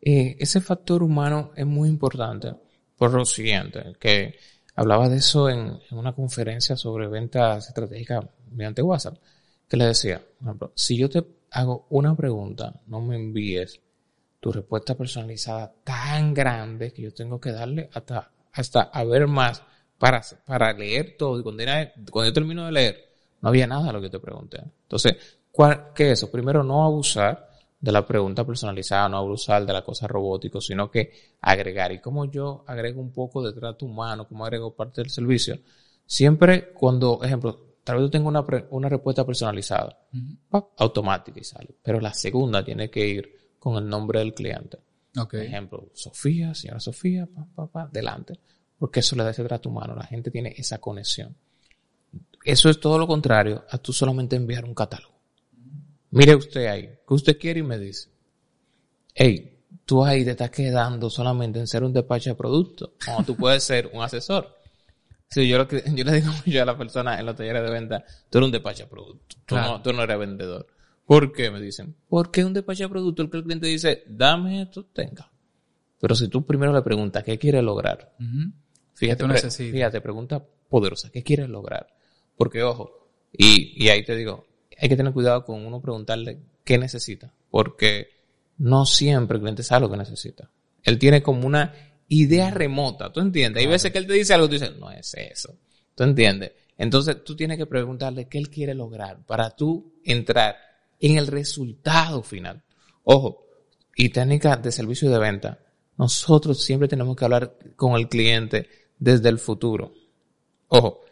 Eh, 0.00 0.36
ese 0.38 0.60
factor 0.60 1.02
humano 1.02 1.52
es 1.56 1.66
muy 1.66 1.88
importante 1.88 2.54
por 2.96 3.12
lo 3.12 3.24
siguiente, 3.24 3.94
que 4.00 4.36
hablaba 4.74 5.08
de 5.08 5.16
eso 5.16 5.48
en, 5.50 5.78
una 5.90 6.14
conferencia 6.14 6.76
sobre 6.76 7.08
ventas 7.08 7.68
estratégicas 7.68 8.24
mediante 8.50 8.82
WhatsApp, 8.82 9.18
que 9.68 9.76
le 9.76 9.86
decía, 9.86 10.18
por 10.38 10.46
ejemplo, 10.48 10.72
si 10.74 10.96
yo 10.96 11.08
te 11.10 11.24
hago 11.50 11.86
una 11.90 12.14
pregunta, 12.16 12.80
no 12.86 13.00
me 13.00 13.16
envíes 13.16 13.80
tu 14.40 14.52
respuesta 14.52 14.94
personalizada 14.94 15.74
tan 15.82 16.32
grande 16.32 16.92
que 16.92 17.02
yo 17.02 17.12
tengo 17.12 17.40
que 17.40 17.52
darle 17.52 17.90
hasta, 17.92 18.30
hasta 18.52 18.82
a 18.82 19.04
ver 19.04 19.26
más 19.26 19.62
para, 19.98 20.22
para 20.44 20.72
leer 20.72 21.16
todo. 21.18 21.40
Y 21.40 21.42
cuando, 21.42 21.62
era- 21.62 21.92
cuando 22.10 22.30
yo 22.30 22.32
termino 22.32 22.64
de 22.66 22.72
leer, 22.72 23.04
no 23.40 23.48
había 23.48 23.66
nada 23.66 23.86
de 23.88 23.92
lo 23.92 24.00
que 24.00 24.10
te 24.10 24.20
pregunté. 24.20 24.62
Entonces, 24.82 25.16
¿cuál, 25.50 25.92
¿qué 25.94 26.12
es 26.12 26.18
eso? 26.20 26.30
Primero, 26.30 26.62
no 26.62 26.84
abusar 26.84 27.50
de 27.78 27.92
la 27.92 28.06
pregunta 28.06 28.44
personalizada, 28.44 29.08
no 29.08 29.18
abusar 29.18 29.66
de 29.66 29.72
la 29.72 29.84
cosa 29.84 30.06
robótica, 30.06 30.60
sino 30.60 30.90
que 30.90 31.12
agregar. 31.40 31.92
Y 31.92 32.00
como 32.00 32.24
yo 32.24 32.64
agrego 32.66 33.00
un 33.00 33.12
poco 33.12 33.42
de 33.42 33.52
trato 33.52 33.86
humano, 33.86 34.26
como 34.26 34.44
agrego 34.44 34.74
parte 34.74 35.02
del 35.02 35.10
servicio, 35.10 35.58
siempre 36.04 36.72
cuando, 36.72 37.22
ejemplo, 37.22 37.76
tal 37.84 37.96
vez 37.96 38.04
yo 38.06 38.10
tengo 38.10 38.28
una, 38.28 38.44
pre- 38.44 38.66
una 38.70 38.88
respuesta 38.88 39.24
personalizada, 39.24 39.98
¡pap! 40.48 40.68
automática 40.78 41.38
y 41.38 41.44
sale. 41.44 41.68
Pero 41.82 42.00
la 42.00 42.12
segunda 42.12 42.64
tiene 42.64 42.90
que 42.90 43.06
ir 43.06 43.36
con 43.58 43.76
el 43.76 43.88
nombre 43.88 44.20
del 44.20 44.34
cliente. 44.34 44.78
Ok. 45.18 45.30
Por 45.32 45.40
ejemplo, 45.42 45.88
Sofía, 45.94 46.54
señora 46.54 46.80
Sofía, 46.80 47.26
pa, 47.26 47.46
pa, 47.54 47.66
pa, 47.66 47.88
delante. 47.92 48.38
Porque 48.78 49.00
eso 49.00 49.16
le 49.16 49.24
da 49.24 49.30
ese 49.30 49.44
trato 49.44 49.68
humano. 49.68 49.94
La 49.94 50.04
gente 50.04 50.30
tiene 50.30 50.54
esa 50.56 50.78
conexión. 50.78 51.34
Eso 52.44 52.68
es 52.68 52.78
todo 52.78 52.98
lo 52.98 53.06
contrario 53.06 53.64
a 53.70 53.78
tú 53.78 53.92
solamente 53.92 54.36
enviar 54.36 54.64
un 54.64 54.74
catálogo. 54.74 55.15
Mire 56.16 56.34
usted 56.34 56.66
ahí, 56.66 56.86
que 57.06 57.14
usted 57.14 57.38
quiere 57.38 57.60
y 57.60 57.62
me 57.62 57.78
dice. 57.78 58.08
Hey, 59.14 59.58
tú 59.84 60.04
ahí 60.04 60.24
te 60.24 60.32
estás 60.32 60.50
quedando 60.50 61.08
solamente 61.10 61.58
en 61.58 61.66
ser 61.66 61.82
un 61.84 61.92
despacho 61.92 62.30
de 62.30 62.36
productos. 62.36 62.90
Cuando 63.04 63.24
tú 63.24 63.36
puedes 63.36 63.62
ser 63.64 63.90
un 63.92 64.02
asesor. 64.02 64.54
Sí, 65.28 65.48
yo, 65.48 65.58
lo 65.58 65.66
que, 65.66 65.82
yo 65.94 66.04
le 66.04 66.12
digo 66.12 66.32
mucho 66.46 66.62
a 66.62 66.64
la 66.64 66.78
persona 66.78 67.18
en 67.18 67.26
los 67.26 67.36
talleres 67.36 67.62
de 67.62 67.70
venta, 67.70 68.04
tú 68.30 68.38
eres 68.38 68.46
un 68.46 68.52
despacho 68.52 68.84
de 68.84 68.88
productos. 68.90 69.38
Tú, 69.44 69.54
Claro. 69.56 69.72
no, 69.72 69.82
tú 69.82 69.92
no 69.92 70.02
eres 70.02 70.18
vendedor. 70.18 70.66
¿Por 71.04 71.32
qué? 71.32 71.50
Me 71.50 71.60
dicen. 71.60 71.94
Porque 72.08 72.44
un 72.44 72.52
despacho 72.52 72.84
de 72.84 72.88
productos, 72.88 73.24
el 73.24 73.30
que 73.30 73.36
el 73.38 73.42
cliente 73.44 73.66
dice, 73.66 74.04
dame 74.08 74.62
esto, 74.62 74.84
tenga. 74.86 75.30
Pero 76.00 76.14
si 76.14 76.28
tú 76.28 76.44
primero 76.44 76.72
le 76.72 76.82
preguntas 76.82 77.22
qué 77.24 77.38
quiere 77.38 77.62
lograr, 77.62 78.14
Ujú. 78.20 78.52
Fíjate, 78.94 79.26
pre- 79.26 79.50
fíjate, 79.50 80.00
pregunta 80.00 80.42
poderosa. 80.70 81.10
¿Qué 81.10 81.22
quieres 81.22 81.48
lograr? 81.50 81.86
Porque, 82.36 82.62
ojo, 82.62 83.08
y, 83.32 83.84
y 83.84 83.88
ahí 83.90 84.02
te 84.04 84.16
digo, 84.16 84.45
hay 84.78 84.88
que 84.88 84.96
tener 84.96 85.12
cuidado 85.12 85.44
con 85.44 85.64
uno 85.64 85.80
preguntarle 85.80 86.40
qué 86.64 86.78
necesita. 86.78 87.32
Porque 87.50 88.08
no 88.58 88.86
siempre 88.86 89.36
el 89.36 89.42
cliente 89.42 89.62
sabe 89.62 89.82
lo 89.82 89.90
que 89.90 89.96
necesita. 89.96 90.50
Él 90.82 90.98
tiene 90.98 91.22
como 91.22 91.46
una 91.46 91.74
idea 92.08 92.50
remota, 92.50 93.12
¿tú 93.12 93.20
entiendes? 93.20 93.62
Hay 93.62 93.68
veces 93.68 93.90
que 93.90 93.98
él 93.98 94.06
te 94.06 94.14
dice 94.14 94.34
algo 94.34 94.46
y 94.46 94.50
tú 94.50 94.54
dices, 94.54 94.76
no 94.76 94.90
es 94.90 95.14
eso. 95.14 95.56
¿Tú 95.94 96.04
entiendes? 96.04 96.52
Entonces 96.78 97.24
tú 97.24 97.34
tienes 97.34 97.56
que 97.56 97.66
preguntarle 97.66 98.28
qué 98.28 98.38
él 98.38 98.50
quiere 98.50 98.74
lograr 98.74 99.24
para 99.24 99.50
tú 99.50 99.94
entrar 100.04 100.56
en 101.00 101.16
el 101.16 101.26
resultado 101.26 102.22
final. 102.22 102.62
Ojo, 103.04 103.46
y 103.96 104.10
técnicas 104.10 104.62
de 104.62 104.72
servicio 104.72 105.10
de 105.10 105.18
venta. 105.18 105.58
Nosotros 105.96 106.62
siempre 106.62 106.88
tenemos 106.88 107.16
que 107.16 107.24
hablar 107.24 107.56
con 107.74 107.94
el 107.94 108.08
cliente 108.08 108.68
desde 108.98 109.30
el 109.30 109.38
futuro. 109.38 109.94
Ojo. 110.68 111.05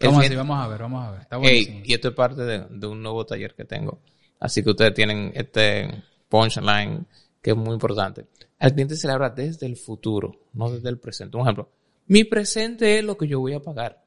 Vamos, 0.00 0.24
así, 0.24 0.34
vamos 0.36 0.58
a 0.64 0.68
ver, 0.68 0.80
vamos 0.80 1.06
a 1.06 1.10
ver. 1.10 1.20
Está 1.22 1.36
Ey, 1.36 1.40
buenísimo. 1.42 1.80
y 1.84 1.94
esto 1.94 2.08
es 2.08 2.14
parte 2.14 2.42
de, 2.42 2.66
de 2.70 2.86
un 2.86 3.02
nuevo 3.02 3.26
taller 3.26 3.54
que 3.54 3.64
tengo. 3.64 4.00
Así 4.38 4.62
que 4.62 4.70
ustedes 4.70 4.94
tienen 4.94 5.32
este 5.34 6.04
punchline 6.28 7.06
que 7.42 7.50
es 7.50 7.56
muy 7.56 7.74
importante. 7.74 8.26
Al 8.58 8.72
cliente 8.72 8.96
se 8.96 9.06
le 9.06 9.12
habla 9.12 9.30
desde 9.30 9.66
el 9.66 9.76
futuro, 9.76 10.48
no 10.52 10.70
desde 10.70 10.88
el 10.88 10.98
presente. 10.98 11.36
Un 11.36 11.42
ejemplo, 11.42 11.70
mi 12.06 12.24
presente 12.24 12.98
es 12.98 13.04
lo 13.04 13.16
que 13.16 13.26
yo 13.26 13.40
voy 13.40 13.54
a 13.54 13.60
pagar. 13.60 14.04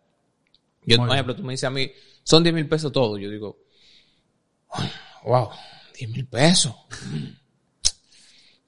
Yo, 0.84 0.98
por 0.98 1.12
ejemplo, 1.12 1.36
tú 1.36 1.44
me 1.44 1.54
dices 1.54 1.66
a 1.66 1.70
mí, 1.70 1.92
son 2.24 2.44
10 2.44 2.56
mil 2.56 2.68
pesos 2.68 2.92
todo. 2.92 3.18
Yo 3.18 3.30
digo, 3.30 3.60
wow, 5.24 5.50
10 5.98 6.10
mil 6.10 6.26
pesos. 6.28 6.74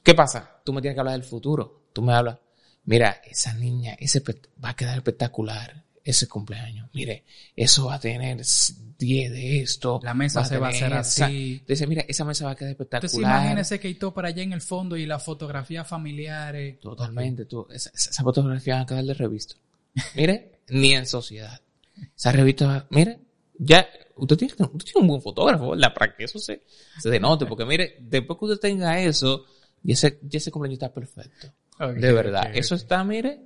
¿Qué 0.03 0.13
pasa? 0.13 0.62
Tú 0.63 0.74
me 0.74 0.82
tienes 0.82 0.96
que 0.96 1.00
hablar 1.00 1.13
del 1.13 1.24
futuro. 1.24 1.86
Tú 1.94 2.01
me 2.01 2.13
hablas, 2.13 2.38
mira, 2.86 3.22
esa 3.25 3.53
niña, 3.53 3.96
ese 4.00 4.22
va 4.63 4.70
a 4.70 4.75
quedar 4.75 4.98
espectacular 4.98 5.84
ese 6.04 6.28
cumpleaños. 6.28 6.90
Mire, 6.94 7.24
eso 7.56 7.86
va 7.86 7.96
a 7.96 8.00
tener 8.00 8.38
10 8.38 9.32
de 9.32 9.60
esto. 9.62 10.00
La 10.04 10.14
mesa 10.14 10.44
se 10.44 10.58
va 10.58 10.68
a 10.68 10.70
hacer 10.72 10.92
esa- 10.92 11.26
así. 11.26 11.62
Dice, 11.68 11.88
mira, 11.88 12.04
esa 12.08 12.26
mesa 12.26 12.46
va 12.46 12.52
a 12.52 12.56
quedar 12.56 12.72
Entonces 12.72 13.04
espectacular. 13.04 13.42
imagínese 13.42 13.80
que 13.80 13.94
todo 13.96 14.14
para 14.14 14.28
allá 14.30 14.44
en 14.44 14.54
el 14.54 14.62
fondo 14.62 14.98
y 14.98 15.06
las 15.06 15.24
fotografías 15.24 15.88
familiares. 15.88 16.80
Totalmente, 16.80 17.46
tú, 17.46 17.68
esa, 17.72 17.90
esa 17.94 18.10
esa 18.10 18.24
fotografía 18.24 18.76
va 18.76 18.82
a 18.82 18.86
quedar 18.86 19.04
de 19.06 19.14
revista. 19.14 19.56
Mire, 20.16 20.60
ni 20.70 20.94
en 20.94 21.06
sociedad. 21.06 21.62
Esa 22.16 22.32
revista, 22.32 22.68
va- 22.68 22.88
mire, 22.90 23.20
ya, 23.58 23.88
usted 24.16 24.36
tiene, 24.38 24.54
usted 24.54 24.86
tiene 24.86 25.02
un 25.02 25.08
buen 25.08 25.22
fotógrafo, 25.22 25.70
¿verdad? 25.72 25.94
Para 25.94 26.16
que 26.16 26.24
eso 26.26 26.40
se, 26.40 26.64
se 27.00 27.10
denote, 27.10 27.46
porque 27.46 27.66
mire, 27.66 27.98
después 28.02 28.38
que 28.40 28.46
usted 28.46 28.60
tenga 28.60 29.00
eso, 29.00 29.46
y 29.84 29.92
ese, 29.94 30.20
ese 30.32 30.52
cumpleaños 30.52 30.78
está 30.82 30.94
perfecto. 30.94 31.54
De 31.80 32.12
verdad. 32.14 32.52
Eso 32.56 32.76
está, 32.76 33.04
mire, 33.04 33.42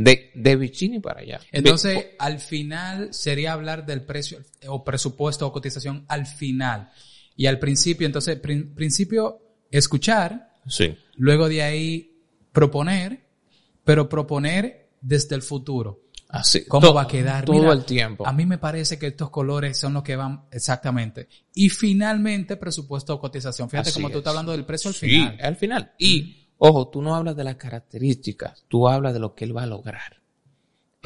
de, 0.00 0.30
de 0.34 0.54
Vicini 0.56 1.00
para 1.00 1.20
allá. 1.22 1.40
Entonces, 1.50 2.06
al 2.20 2.38
final 2.38 3.12
sería 3.12 3.52
hablar 3.52 3.84
del 3.84 4.02
precio 4.02 4.38
o 4.68 4.84
presupuesto 4.84 5.44
o 5.46 5.52
cotización 5.52 6.04
al 6.08 6.24
final. 6.26 6.90
Y 7.36 7.46
al 7.46 7.58
principio, 7.58 8.06
entonces, 8.06 8.36
prin- 8.38 8.74
principio, 8.74 9.40
escuchar, 9.72 10.52
Sí. 10.68 10.96
luego 11.16 11.48
de 11.48 11.62
ahí 11.62 12.12
proponer, 12.52 13.26
pero 13.84 14.08
proponer 14.08 14.90
desde 15.00 15.34
el 15.34 15.42
futuro. 15.42 16.02
Así. 16.28 16.64
¿Cómo 16.66 16.92
va 16.92 17.02
a 17.02 17.06
quedar? 17.08 17.44
Todo 17.46 17.58
Mira, 17.58 17.72
el 17.72 17.84
tiempo. 17.86 18.26
A 18.26 18.32
mí 18.34 18.44
me 18.44 18.58
parece 18.58 18.98
que 18.98 19.06
estos 19.06 19.30
colores 19.30 19.78
son 19.78 19.94
los 19.94 20.02
que 20.02 20.14
van 20.14 20.44
exactamente. 20.52 21.26
Y 21.54 21.70
finalmente, 21.70 22.56
presupuesto 22.56 23.14
o 23.14 23.18
cotización. 23.20 23.70
Fíjate 23.70 23.88
Así 23.90 23.98
como 23.98 24.08
tú 24.10 24.18
es. 24.18 24.18
estás 24.18 24.32
hablando 24.32 24.52
del 24.52 24.64
precio 24.66 24.88
al 24.90 24.94
Sí, 24.94 25.06
final. 25.08 25.38
al 25.42 25.56
final. 25.56 25.92
Y, 25.98 26.37
ojo, 26.58 26.88
tú 26.88 27.02
no 27.02 27.14
hablas 27.14 27.36
de 27.36 27.44
las 27.44 27.56
características, 27.56 28.64
tú 28.68 28.88
hablas 28.88 29.14
de 29.14 29.20
lo 29.20 29.34
que 29.34 29.44
él 29.44 29.56
va 29.56 29.62
a 29.62 29.66
lograr. 29.66 30.20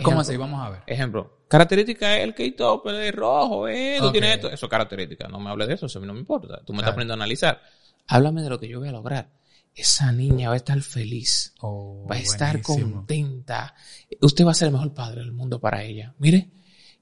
¿Cómo 0.02 0.20
así? 0.20 0.36
Vamos 0.36 0.60
a 0.66 0.70
ver. 0.70 0.80
Ejemplo, 0.86 1.40
característica 1.48 2.16
es 2.16 2.24
el 2.24 2.34
K-top, 2.34 2.88
es 2.88 3.14
rojo, 3.14 3.68
eh, 3.68 3.98
tú 4.00 4.10
tienes 4.10 4.34
esto. 4.36 4.48
Eso 4.50 4.66
es 4.66 4.70
característica. 4.70 5.28
No 5.28 5.38
me 5.38 5.50
hables 5.50 5.68
de 5.68 5.74
eso, 5.74 5.86
eso 5.86 5.98
a 5.98 6.02
mí 6.02 6.06
no 6.08 6.14
me 6.14 6.20
importa. 6.20 6.62
Tú 6.64 6.72
me 6.72 6.78
Claro. 6.78 6.80
estás 6.80 6.92
aprendiendo 6.92 7.12
a 7.12 7.16
analizar. 7.16 7.60
Háblame 8.08 8.42
de 8.42 8.48
lo 8.50 8.58
que 8.58 8.68
yo 8.68 8.80
voy 8.80 8.88
a 8.88 8.92
lograr. 8.92 9.30
Esa 9.74 10.12
niña 10.12 10.48
va 10.48 10.54
a 10.54 10.56
estar 10.56 10.80
feliz. 10.80 11.54
Oh, 11.60 12.06
va 12.10 12.16
a 12.16 12.18
estar 12.18 12.60
buenísimo. 12.62 12.96
contenta. 12.96 13.74
Usted 14.20 14.44
va 14.46 14.50
a 14.50 14.54
ser 14.54 14.68
el 14.68 14.72
mejor 14.72 14.92
padre 14.92 15.20
del 15.20 15.32
mundo 15.32 15.60
para 15.60 15.82
ella. 15.84 16.14
Mire, 16.18 16.50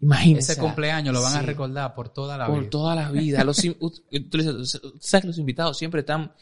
imagínese. 0.00 0.52
Ese 0.52 0.60
cumpleaños 0.60 1.14
lo 1.14 1.22
van 1.22 1.36
a 1.36 1.42
recordar 1.42 1.94
por 1.94 2.10
toda 2.10 2.36
la 2.36 2.46
por 2.46 2.60
vida. 2.60 2.70
toda 2.70 2.94
la 2.94 3.10
vida. 3.10 3.42
Los, 3.44 3.56
¿sabes 5.00 5.22
que 5.22 5.26
los 5.26 5.38
invitados 5.38 5.78
siempre 5.78 6.00
están 6.00 6.32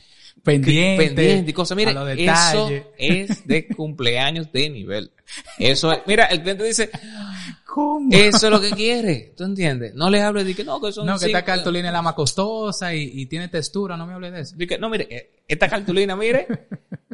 Pendiente, 0.42 1.06
pendientes 1.06 1.48
y 1.48 1.52
cosas? 1.52 1.76
Mire, 1.76 1.92
eso 2.16 2.70
es 2.98 3.46
de 3.46 3.66
cumpleaños 3.68 4.50
de 4.52 4.70
nivel. 4.70 5.10
Eso 5.58 5.92
es, 5.92 6.00
mira, 6.06 6.24
el 6.26 6.40
cliente 6.42 6.64
dice, 6.64 6.90
¿Cómo? 7.66 8.08
eso 8.12 8.46
es 8.46 8.50
lo 8.52 8.60
que 8.60 8.70
quiere. 8.70 9.34
¿Tú 9.36 9.44
entiendes? 9.44 9.94
No 9.94 10.08
le 10.10 10.22
hables 10.22 10.46
de 10.46 10.54
que 10.54 10.64
no, 10.64 10.80
que 10.80 10.90
son 10.92 11.06
no, 11.06 11.14
que 11.14 11.26
cinco- 11.26 11.38
esta 11.38 11.44
cartulina 11.44 11.88
es 11.88 11.92
la 11.92 12.02
más 12.02 12.14
costosa 12.14 12.94
y, 12.94 13.10
y 13.12 13.26
tiene 13.26 13.48
textura, 13.48 13.96
no 13.96 14.06
me 14.06 14.14
hable 14.14 14.30
de 14.30 14.40
eso. 14.40 14.56
que, 14.56 14.78
no, 14.78 14.88
mire, 14.88 15.06
eh, 15.10 15.30
esta 15.46 15.68
cartulina, 15.68 16.16
mire, 16.16 16.46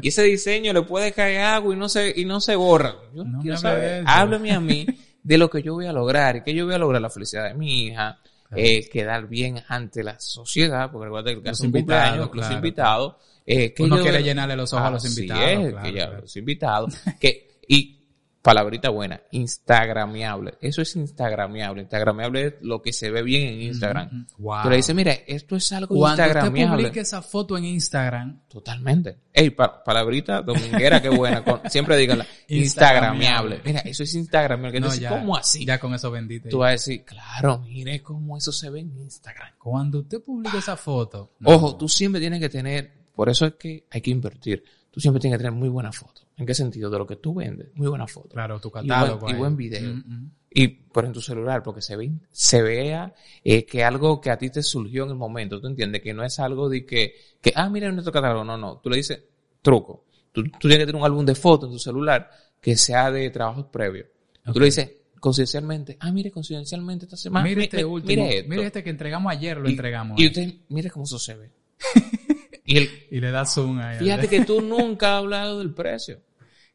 y 0.00 0.08
ese 0.08 0.22
diseño 0.22 0.72
le 0.72 0.82
puede 0.82 1.12
caer 1.12 1.40
agua 1.40 1.74
y 1.74 1.78
no 1.78 1.88
se, 1.88 2.12
y 2.16 2.24
no 2.24 2.40
se 2.40 2.54
borra. 2.56 2.94
Yo 3.14 3.24
No 3.24 3.40
quiero 3.40 3.56
saber. 3.56 4.00
eso. 4.02 4.08
Háblame 4.08 4.52
a 4.52 4.60
mí 4.60 4.86
de 5.22 5.38
lo 5.38 5.50
que 5.50 5.62
yo 5.62 5.74
voy 5.74 5.86
a 5.86 5.92
lograr 5.92 6.36
y 6.36 6.42
que 6.42 6.54
yo 6.54 6.66
voy 6.66 6.74
a 6.74 6.78
lograr 6.78 7.02
la 7.02 7.10
felicidad 7.10 7.48
de 7.48 7.54
mi 7.54 7.86
hija, 7.86 8.20
eh, 8.56 8.88
quedar 8.88 9.28
bien 9.28 9.62
ante 9.68 10.02
la 10.02 10.18
sociedad, 10.18 10.90
porque 10.90 11.06
recuerda 11.06 11.30
que 11.30 11.48
Los 11.48 11.60
invitados, 11.62 11.72
cumpleaños, 11.72 12.18
los 12.18 12.30
claro. 12.30 12.54
invitados, 12.54 13.14
eh, 13.46 13.74
que 13.74 13.82
Uno 13.82 13.98
quiere 14.00 14.22
llenarle 14.22 14.56
los 14.56 14.72
ojos 14.72 14.86
a 14.86 14.90
los 14.90 15.04
invitados, 15.04 15.44
es, 15.44 15.70
claro, 15.70 15.82
que 15.82 15.92
ya, 15.92 16.06
claro. 16.06 16.20
los 16.22 16.36
invitados, 16.36 16.94
que, 17.20 17.58
y 17.68 17.93
palabrita 18.44 18.90
buena, 18.90 19.22
instagramiable. 19.30 20.58
Eso 20.60 20.82
es 20.82 20.94
instagramiable. 20.96 21.80
Instagramiable 21.80 22.46
es 22.46 22.54
lo 22.60 22.82
que 22.82 22.92
se 22.92 23.10
ve 23.10 23.22
bien 23.22 23.54
en 23.54 23.62
Instagram. 23.62 24.26
Wow. 24.36 24.64
Tú 24.64 24.68
le 24.70 24.76
dices, 24.76 24.94
mira, 24.94 25.12
esto 25.26 25.56
es 25.56 25.72
algo 25.72 25.96
Cuando 25.96 26.22
instagramiable. 26.22 26.76
publique 26.76 27.00
esa 27.00 27.22
foto 27.22 27.56
en 27.56 27.64
Instagram, 27.64 28.42
Totalmente. 28.48 29.16
Ey, 29.32 29.48
pa- 29.50 29.82
palabrita 29.82 30.42
dominguera, 30.42 31.00
qué 31.00 31.08
buena. 31.08 31.42
con- 31.42 31.62
siempre 31.70 31.96
díganla. 31.96 32.26
Instagramiable. 32.48 33.62
Mira, 33.64 33.80
eso 33.80 34.02
es 34.02 34.14
Instagramiable. 34.14 34.78
No, 34.78 34.94
ya, 34.94 35.08
¿Cómo 35.08 35.36
así? 35.36 35.64
Ya 35.64 35.80
con 35.80 35.94
eso 35.94 36.10
bendito. 36.10 36.50
Tú 36.50 36.58
vas 36.58 36.68
a 36.68 36.72
decir, 36.72 37.02
claro, 37.04 37.60
mire 37.60 38.02
cómo 38.02 38.36
eso 38.36 38.52
se 38.52 38.68
ve 38.68 38.80
en 38.80 38.92
Instagram. 39.00 39.52
Cuando 39.58 40.00
usted 40.00 40.20
publique 40.22 40.58
esa 40.58 40.76
foto, 40.76 41.32
no. 41.38 41.48
Ojo, 41.50 41.76
tú 41.76 41.88
siempre 41.88 42.20
tienes 42.20 42.40
que 42.40 42.50
tener, 42.50 42.92
por 43.14 43.30
eso 43.30 43.46
es 43.46 43.54
que 43.54 43.86
hay 43.90 44.02
que 44.02 44.10
invertir. 44.10 44.62
Tú 44.90 45.00
siempre 45.00 45.18
tienes 45.20 45.38
que 45.38 45.44
tener 45.44 45.58
muy 45.58 45.70
buena 45.70 45.90
foto. 45.90 46.20
¿En 46.36 46.46
qué 46.46 46.54
sentido? 46.54 46.90
De 46.90 46.98
lo 46.98 47.06
que 47.06 47.16
tú 47.16 47.34
vendes, 47.34 47.68
muy 47.74 47.86
buena 47.88 48.06
foto. 48.08 48.30
claro, 48.30 48.58
tu 48.60 48.68
Y 48.68 48.70
buen, 48.72 48.86
catálogo. 48.88 49.30
y 49.30 49.34
buen 49.34 49.56
video. 49.56 49.94
Mm, 49.94 49.98
mm. 50.06 50.30
Y 50.56 50.68
por 50.68 51.04
en 51.04 51.12
tu 51.12 51.20
celular, 51.20 51.62
porque 51.62 51.80
se 51.82 51.96
ve, 51.96 52.12
se 52.30 52.62
vea 52.62 53.12
eh, 53.42 53.64
que 53.64 53.82
algo 53.84 54.20
que 54.20 54.30
a 54.30 54.38
ti 54.38 54.50
te 54.50 54.62
surgió 54.62 55.04
en 55.04 55.10
el 55.10 55.16
momento, 55.16 55.60
¿tú 55.60 55.66
entiendes? 55.66 56.00
Que 56.02 56.12
no 56.14 56.22
es 56.24 56.38
algo 56.38 56.68
de 56.68 56.84
que, 56.86 57.14
que 57.40 57.52
ah, 57.56 57.68
mira 57.68 57.90
nuestro 57.92 58.12
catálogo. 58.12 58.44
No, 58.44 58.56
no. 58.56 58.78
Tú 58.82 58.90
le 58.90 58.96
dices, 58.96 59.20
truco. 59.62 60.04
Tú, 60.32 60.42
tú 60.44 60.68
tienes 60.68 60.78
que 60.78 60.86
tener 60.86 61.00
un 61.00 61.04
álbum 61.06 61.24
de 61.24 61.34
fotos 61.34 61.68
en 61.68 61.72
tu 61.74 61.78
celular 61.78 62.28
que 62.60 62.76
sea 62.76 63.10
de 63.10 63.30
trabajos 63.30 63.66
previos. 63.66 64.06
Y 64.46 64.52
Tú 64.52 64.58
le 64.60 64.66
dices, 64.66 64.90
confidencialmente, 65.20 65.96
ah, 66.00 66.10
mire, 66.12 66.30
confidencialmente 66.30 67.06
esta 67.06 67.16
semana. 67.16 67.44
Mire 67.44 67.56
mi- 67.56 67.64
este 67.64 67.76
mi- 67.78 67.82
último. 67.84 68.24
mire 68.48 68.66
este 68.66 68.82
que 68.84 68.90
entregamos 68.90 69.32
ayer, 69.32 69.56
lo 69.58 69.68
Y- 69.68 69.72
entregamos. 69.72 70.20
Y 70.20 70.26
usted, 70.26 70.54
mire 70.68 70.90
cómo 70.90 71.04
eso 71.04 71.18
se 71.18 71.34
ve. 71.34 71.50
y 72.64 72.78
el, 72.78 72.90
Y 73.10 73.20
le 73.20 73.30
da 73.30 73.44
zoom 73.46 73.78
ahí. 73.80 73.98
fíjate 73.98 74.28
que 74.28 74.44
tú 74.44 74.60
nunca 74.62 75.16
has 75.16 75.22
hablado 75.22 75.58
del 75.58 75.72
precio. 75.74 76.20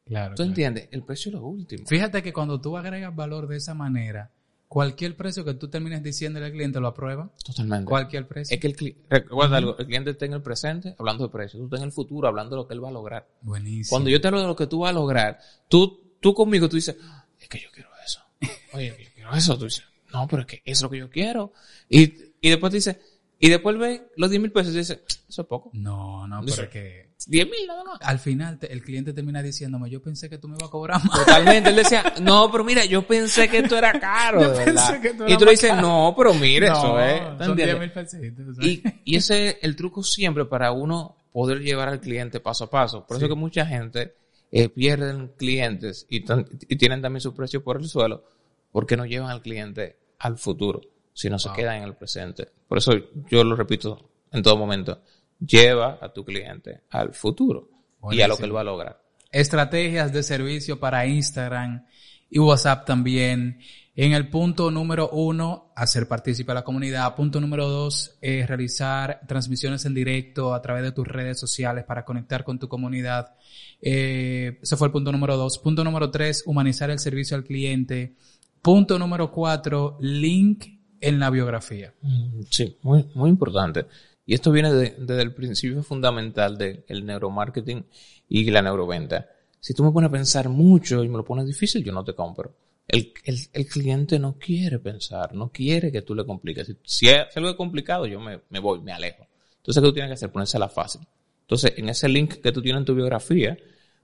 Claro, 0.05 0.31
¿Tú 0.31 0.37
claro. 0.37 0.49
entiendes? 0.49 0.89
El 0.91 1.03
precio 1.03 1.29
es 1.29 1.33
lo 1.33 1.43
último. 1.45 1.85
Fíjate 1.87 2.23
que 2.23 2.33
cuando 2.33 2.59
tú 2.59 2.75
agregas 2.77 3.15
valor 3.15 3.47
de 3.47 3.57
esa 3.57 3.73
manera, 3.75 4.31
cualquier 4.67 5.15
precio 5.15 5.45
que 5.45 5.53
tú 5.53 5.67
termines 5.67 6.01
diciéndole 6.03 6.47
al 6.47 6.51
cliente 6.51 6.79
lo 6.79 6.87
aprueba. 6.87 7.31
Totalmente. 7.45 7.85
Cualquier 7.85 8.27
precio. 8.27 8.53
Es 8.55 8.59
que 8.61 8.67
el 8.67 8.75
cliente, 8.75 9.01
recuerda 9.09 9.57
algo, 9.57 9.77
el 9.77 9.85
cliente 9.85 10.11
está 10.11 10.25
en 10.25 10.33
el 10.33 10.41
presente 10.41 10.95
hablando 10.97 11.25
de 11.25 11.31
precio, 11.31 11.59
tú 11.59 11.65
estás 11.65 11.79
en 11.81 11.85
el 11.87 11.91
futuro 11.91 12.27
hablando 12.27 12.55
de 12.55 12.61
lo 12.63 12.67
que 12.67 12.73
él 12.73 12.83
va 12.83 12.89
a 12.89 12.91
lograr. 12.91 13.27
Buenísimo. 13.41 13.89
Cuando 13.95 14.09
yo 14.09 14.19
te 14.19 14.27
hablo 14.27 14.41
de 14.41 14.47
lo 14.47 14.55
que 14.55 14.67
tú 14.67 14.79
vas 14.79 14.89
a 14.89 14.93
lograr, 14.93 15.39
tú, 15.67 16.15
tú 16.19 16.33
conmigo 16.33 16.67
tú 16.69 16.75
dices, 16.77 16.95
"Ah, 17.03 17.25
es 17.39 17.47
que 17.47 17.59
yo 17.59 17.69
quiero 17.71 17.89
eso. 18.05 18.21
Oye, 18.73 18.95
yo 18.99 19.09
quiero 19.13 19.31
eso. 19.33 19.57
Tú 19.59 19.65
dices, 19.65 19.83
no, 20.11 20.27
pero 20.27 20.41
es 20.41 20.47
que 20.47 20.61
es 20.65 20.81
lo 20.81 20.89
que 20.89 20.97
yo 20.97 21.09
quiero. 21.09 21.53
Y, 21.87 22.13
y 22.41 22.49
después 22.49 22.71
te 22.71 22.77
dice, 22.77 22.99
y 23.39 23.49
después 23.49 23.77
ve 23.77 24.07
los 24.17 24.29
10 24.29 24.41
mil 24.41 24.51
pesos 24.51 24.73
y 24.73 24.79
dice, 24.79 25.01
eso 25.29 25.41
es 25.41 25.47
poco. 25.47 25.69
No, 25.73 26.27
no, 26.27 26.41
Eso- 26.43 26.55
pero 26.55 26.63
es 26.67 26.69
que 26.73 27.09
10 27.27 27.45
mil 27.45 27.67
nada 27.67 27.83
más. 27.83 27.99
al 28.01 28.19
final 28.19 28.57
te- 28.59 28.71
el 28.71 28.81
cliente 28.81 29.13
termina 29.13 29.41
diciéndome, 29.41 29.89
yo 29.89 30.01
pensé 30.01 30.29
que 30.29 30.37
tú 30.37 30.47
me 30.47 30.55
ibas 30.55 30.69
a 30.69 30.71
cobrar 30.71 31.03
más. 31.05 31.19
Totalmente. 31.19 31.69
Él 31.69 31.75
decía, 31.83 32.13
no, 32.21 32.51
pero 32.51 32.63
mira, 32.63 32.85
yo 32.85 33.05
pensé 33.07 33.47
que 33.49 33.59
esto 33.59 33.77
era 33.77 33.97
caro, 33.99 34.41
Yo 34.41 34.49
verdad. 34.49 34.65
pensé 34.65 35.01
que 35.01 35.07
esto 35.09 35.27
Y 35.27 35.37
tú 35.37 35.45
le 35.45 35.51
dices, 35.51 35.69
caro. 35.69 35.81
no, 35.81 36.13
pero 36.17 36.33
mire, 36.33 36.67
eso 36.67 36.87
No, 36.95 36.99
es. 36.99 37.21
¿Tú 37.37 37.43
son 37.45 37.55
10 37.55 37.69
entiendes? 37.69 37.79
mil 37.79 37.91
pesitos. 37.91 38.65
Y, 38.65 38.83
y 39.05 39.15
ese 39.15 39.47
es 39.49 39.57
el 39.61 39.75
truco 39.75 40.03
siempre 40.03 40.45
para 40.45 40.71
uno 40.71 41.15
poder 41.31 41.59
llevar 41.59 41.89
al 41.89 41.99
cliente 42.01 42.39
paso 42.39 42.65
a 42.65 42.69
paso. 42.69 43.05
Por 43.05 43.17
eso 43.17 43.27
que 43.27 43.35
mucha 43.35 43.65
gente 43.65 44.15
eh, 44.51 44.67
pierden 44.69 45.31
clientes 45.37 46.07
y, 46.09 46.23
y 46.67 46.75
tienen 46.77 47.01
también 47.01 47.21
su 47.21 47.35
precio 47.35 47.63
por 47.63 47.77
el 47.77 47.87
suelo 47.87 48.23
porque 48.71 48.97
no 48.97 49.05
llevan 49.05 49.29
al 49.29 49.41
cliente 49.41 49.97
al 50.19 50.37
futuro, 50.37 50.81
sino 51.19 51.37
se 51.37 51.49
Wow. 51.49 51.57
quedan 51.57 51.75
en 51.79 51.83
el 51.83 51.95
presente. 51.95 52.47
Por 52.65 52.77
eso 52.77 52.93
yo 53.29 53.43
lo 53.43 53.53
repito 53.57 54.09
en 54.31 54.41
todo 54.41 54.55
momento. 54.55 55.01
Lleva 55.45 55.97
a 56.01 56.13
tu 56.13 56.23
cliente 56.23 56.83
al 56.91 57.13
futuro 57.13 57.67
y 58.09 58.21
a 58.21 58.27
lo 58.29 58.37
que 58.37 58.45
él 58.45 58.55
va 58.55 58.61
a 58.61 58.63
lograr. 58.63 59.01
Estrategias 59.29 60.13
de 60.13 60.23
servicio 60.23 60.79
para 60.79 61.05
Instagram 61.05 61.85
y 62.29 62.39
WhatsApp 62.39 62.85
también. 62.85 63.59
En 63.97 64.13
el 64.13 64.29
punto 64.29 64.71
número 64.71 65.09
uno, 65.09 65.73
hacer 65.75 66.07
partícipe 66.07 66.53
a 66.53 66.55
la 66.55 66.63
comunidad. 66.63 67.13
Punto 67.17 67.41
número 67.41 67.67
dos, 67.67 68.17
eh, 68.21 68.45
realizar 68.47 69.19
transmisiones 69.27 69.83
en 69.83 69.93
directo 69.93 70.53
a 70.53 70.61
través 70.61 70.83
de 70.83 70.93
tus 70.93 71.05
redes 71.05 71.37
sociales 71.37 71.83
para 71.83 72.05
conectar 72.05 72.45
con 72.45 72.57
tu 72.59 72.69
comunidad. 72.69 73.35
Eh, 73.81 74.57
ese 74.61 74.77
fue 74.77 74.87
el 74.87 74.93
punto 74.93 75.11
número 75.11 75.35
dos. 75.35 75.57
Punto 75.59 75.83
número 75.83 76.09
tres, 76.11 76.43
humanizar 76.45 76.89
el 76.89 76.99
servicio 76.99 77.35
al 77.35 77.43
cliente. 77.43 78.15
Punto 78.61 78.97
número 78.97 79.31
cuatro, 79.33 79.97
link 79.99 80.78
en 81.01 81.19
la 81.19 81.29
biografía. 81.29 81.93
Mm, 82.01 82.41
Sí, 82.49 82.77
muy, 82.83 83.05
muy 83.13 83.29
importante. 83.29 83.85
Y 84.25 84.33
esto 84.35 84.51
viene 84.51 84.71
de- 84.73 84.95
desde 84.99 85.21
el 85.23 85.33
principio 85.33 85.81
fundamental 85.83 86.57
del 86.57 87.05
neuromarketing 87.05 87.85
y 88.27 88.49
la 88.51 88.61
neuroventa. 88.61 89.27
Si 89.59 89.73
tú 89.73 89.83
me 89.83 89.91
pones 89.91 90.09
a 90.09 90.11
pensar 90.11 90.49
mucho 90.49 91.03
y 91.03 91.09
me 91.09 91.17
lo 91.17 91.25
pones 91.25 91.45
difícil, 91.45 91.83
yo 91.83 91.91
no 91.91 92.03
te 92.03 92.13
compro. 92.13 92.53
El, 92.87 93.13
el, 93.25 93.37
el 93.53 93.67
cliente 93.67 94.17
no 94.19 94.37
quiere 94.37 94.79
pensar, 94.79 95.33
no 95.35 95.51
quiere 95.51 95.91
que 95.91 96.01
tú 96.01 96.15
le 96.15 96.25
compliques. 96.25 96.67
Si, 96.67 96.77
si 96.83 97.09
es 97.09 97.35
algo 97.37 97.55
complicado, 97.57 98.05
yo 98.07 98.19
me, 98.19 98.41
me 98.49 98.59
voy, 98.59 98.81
me 98.81 98.91
alejo. 98.91 99.27
Entonces, 99.57 99.81
¿qué 99.81 99.87
tú 99.87 99.93
tienes 99.93 100.09
que 100.09 100.13
hacer? 100.13 100.31
Ponérsela 100.31 100.69
fácil. 100.69 101.01
Entonces, 101.41 101.73
en 101.77 101.89
ese 101.89 102.07
link 102.07 102.35
que 102.41 102.51
tú 102.51 102.61
tienes 102.61 102.79
en 102.79 102.85
tu 102.85 102.95
biografía, 102.95 103.57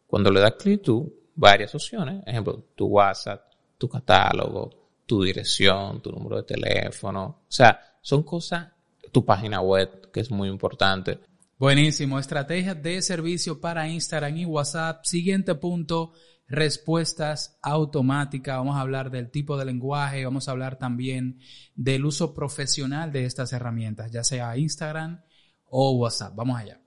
cuando 0.08 0.32
le 0.32 0.40
das 0.40 0.54
clic 0.54 0.82
tú, 0.84 1.14
varias 1.36 1.74
opciones. 1.76 2.24
Ejemplo, 2.26 2.64
tu 2.76 2.88
WhatsApp, 2.88 3.44
tu 3.78 3.88
catálogo, 3.90 4.85
tu 5.06 5.24
dirección, 5.24 6.02
tu 6.02 6.12
número 6.12 6.38
de 6.38 6.44
teléfono. 6.44 7.26
O 7.26 7.52
sea, 7.52 7.80
son 8.02 8.24
cosas, 8.24 8.70
tu 9.12 9.26
página 9.26 9.62
web, 9.62 10.12
que 10.12 10.20
es 10.20 10.32
muy 10.32 10.50
importante. 10.50 11.20
Buenísimo. 11.58 12.20
Estrategias 12.20 12.82
de 12.84 13.02
servicio 13.02 13.62
para 13.62 13.88
Instagram 13.88 14.38
y 14.38 14.46
WhatsApp. 14.46 15.06
Siguiente 15.06 15.56
punto, 15.56 16.12
respuestas 16.48 17.58
automáticas. 17.62 18.58
Vamos 18.58 18.76
a 18.76 18.82
hablar 18.82 19.10
del 19.10 19.32
tipo 19.32 19.58
de 19.58 19.66
lenguaje. 19.66 20.26
Vamos 20.26 20.48
a 20.48 20.52
hablar 20.52 20.78
también 20.78 21.40
del 21.76 22.06
uso 22.06 22.34
profesional 22.34 23.12
de 23.12 23.26
estas 23.26 23.54
herramientas, 23.54 24.12
ya 24.12 24.24
sea 24.24 24.58
Instagram 24.58 25.22
o 25.70 25.92
WhatsApp. 25.94 26.36
Vamos 26.36 26.60
allá. 26.60 26.82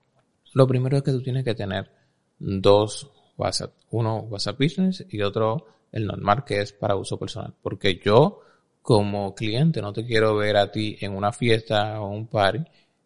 Lo 0.52 0.66
primero 0.66 0.98
es 0.98 1.02
que 1.02 1.12
tú 1.12 1.22
tienes 1.22 1.44
que 1.44 1.54
tener 1.54 1.90
dos 2.38 3.11
WhatsApp. 3.37 3.72
Uno 3.90 4.18
WhatsApp 4.20 4.59
Business 4.61 5.07
y 5.09 5.22
otro 5.22 5.66
el 5.92 6.07
normal 6.07 6.44
que 6.44 6.61
es 6.61 6.72
para 6.72 6.96
uso 6.96 7.18
personal. 7.18 7.55
Porque 7.62 8.01
yo, 8.05 8.40
como 8.83 9.35
cliente, 9.35 9.81
no 9.83 9.92
te 9.92 10.05
quiero 10.05 10.37
ver 10.37 10.57
a 10.57 10.70
ti 10.70 10.96
en 11.01 11.14
una 11.16 11.33
fiesta 11.33 12.01
o 12.01 12.09
un 12.09 12.27
party 12.27 12.61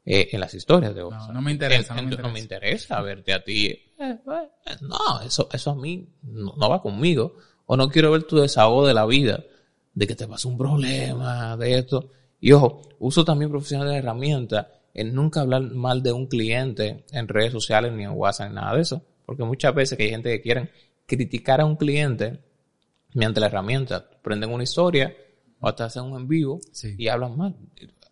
eh, 0.04 0.28
en 0.32 0.40
las 0.40 0.52
historias 0.54 0.94
de 0.94 1.04
WhatsApp. 1.04 1.28
No, 1.28 1.34
no 1.34 1.42
me 1.42 1.52
interesa, 1.52 1.98
En- 1.98 2.10
no 2.10 2.16
me 2.30 2.38
interesa. 2.38 2.38
interesa 2.38 3.00
verte 3.02 3.32
a 3.32 3.42
ti. 3.44 3.66
Eh, 3.66 3.82
eh, 3.98 4.76
no, 4.80 5.20
eso, 5.24 5.48
eso 5.52 5.70
a 5.70 5.74
mí 5.76 6.08
no, 6.22 6.54
no 6.56 6.68
va 6.68 6.82
conmigo. 6.82 7.36
O 7.66 7.76
no 7.76 7.88
quiero 7.88 8.10
ver 8.10 8.24
tu 8.24 8.36
desahogo 8.38 8.86
de 8.86 8.94
la 8.94 9.06
vida, 9.06 9.44
de 9.94 10.06
que 10.06 10.14
te 10.16 10.26
pasa 10.26 10.48
un 10.48 10.58
problema, 10.58 11.56
de 11.56 11.78
esto. 11.78 12.10
Y 12.40 12.50
ojo, 12.52 12.82
uso 12.98 13.24
también 13.24 13.50
profesional 13.50 13.88
de 13.88 13.96
herramienta 13.96 14.68
en 14.94 15.14
nunca 15.14 15.40
hablar 15.40 15.62
mal 15.62 16.02
de 16.02 16.12
un 16.12 16.26
cliente 16.26 17.04
en 17.12 17.28
redes 17.28 17.52
sociales 17.52 17.92
ni 17.92 18.02
en 18.02 18.10
WhatsApp 18.10 18.48
ni 18.50 18.56
nada 18.56 18.74
de 18.74 18.82
eso. 18.82 19.02
Porque 19.24 19.44
muchas 19.44 19.72
veces 19.74 19.96
que 19.96 20.04
hay 20.04 20.10
gente 20.10 20.30
que 20.30 20.42
quieren 20.42 20.68
criticar 21.06 21.60
a 21.60 21.64
un 21.64 21.76
cliente 21.76 22.40
mediante 23.14 23.40
la 23.40 23.46
herramienta. 23.46 24.08
Prenden 24.22 24.50
una 24.50 24.62
historia 24.64 25.14
o 25.60 25.68
hasta 25.68 25.84
hacen 25.86 26.04
un 26.04 26.20
en 26.20 26.28
vivo 26.28 26.60
Sí. 26.72 26.94
y 26.98 27.08
hablan 27.08 27.36
mal. 27.36 27.56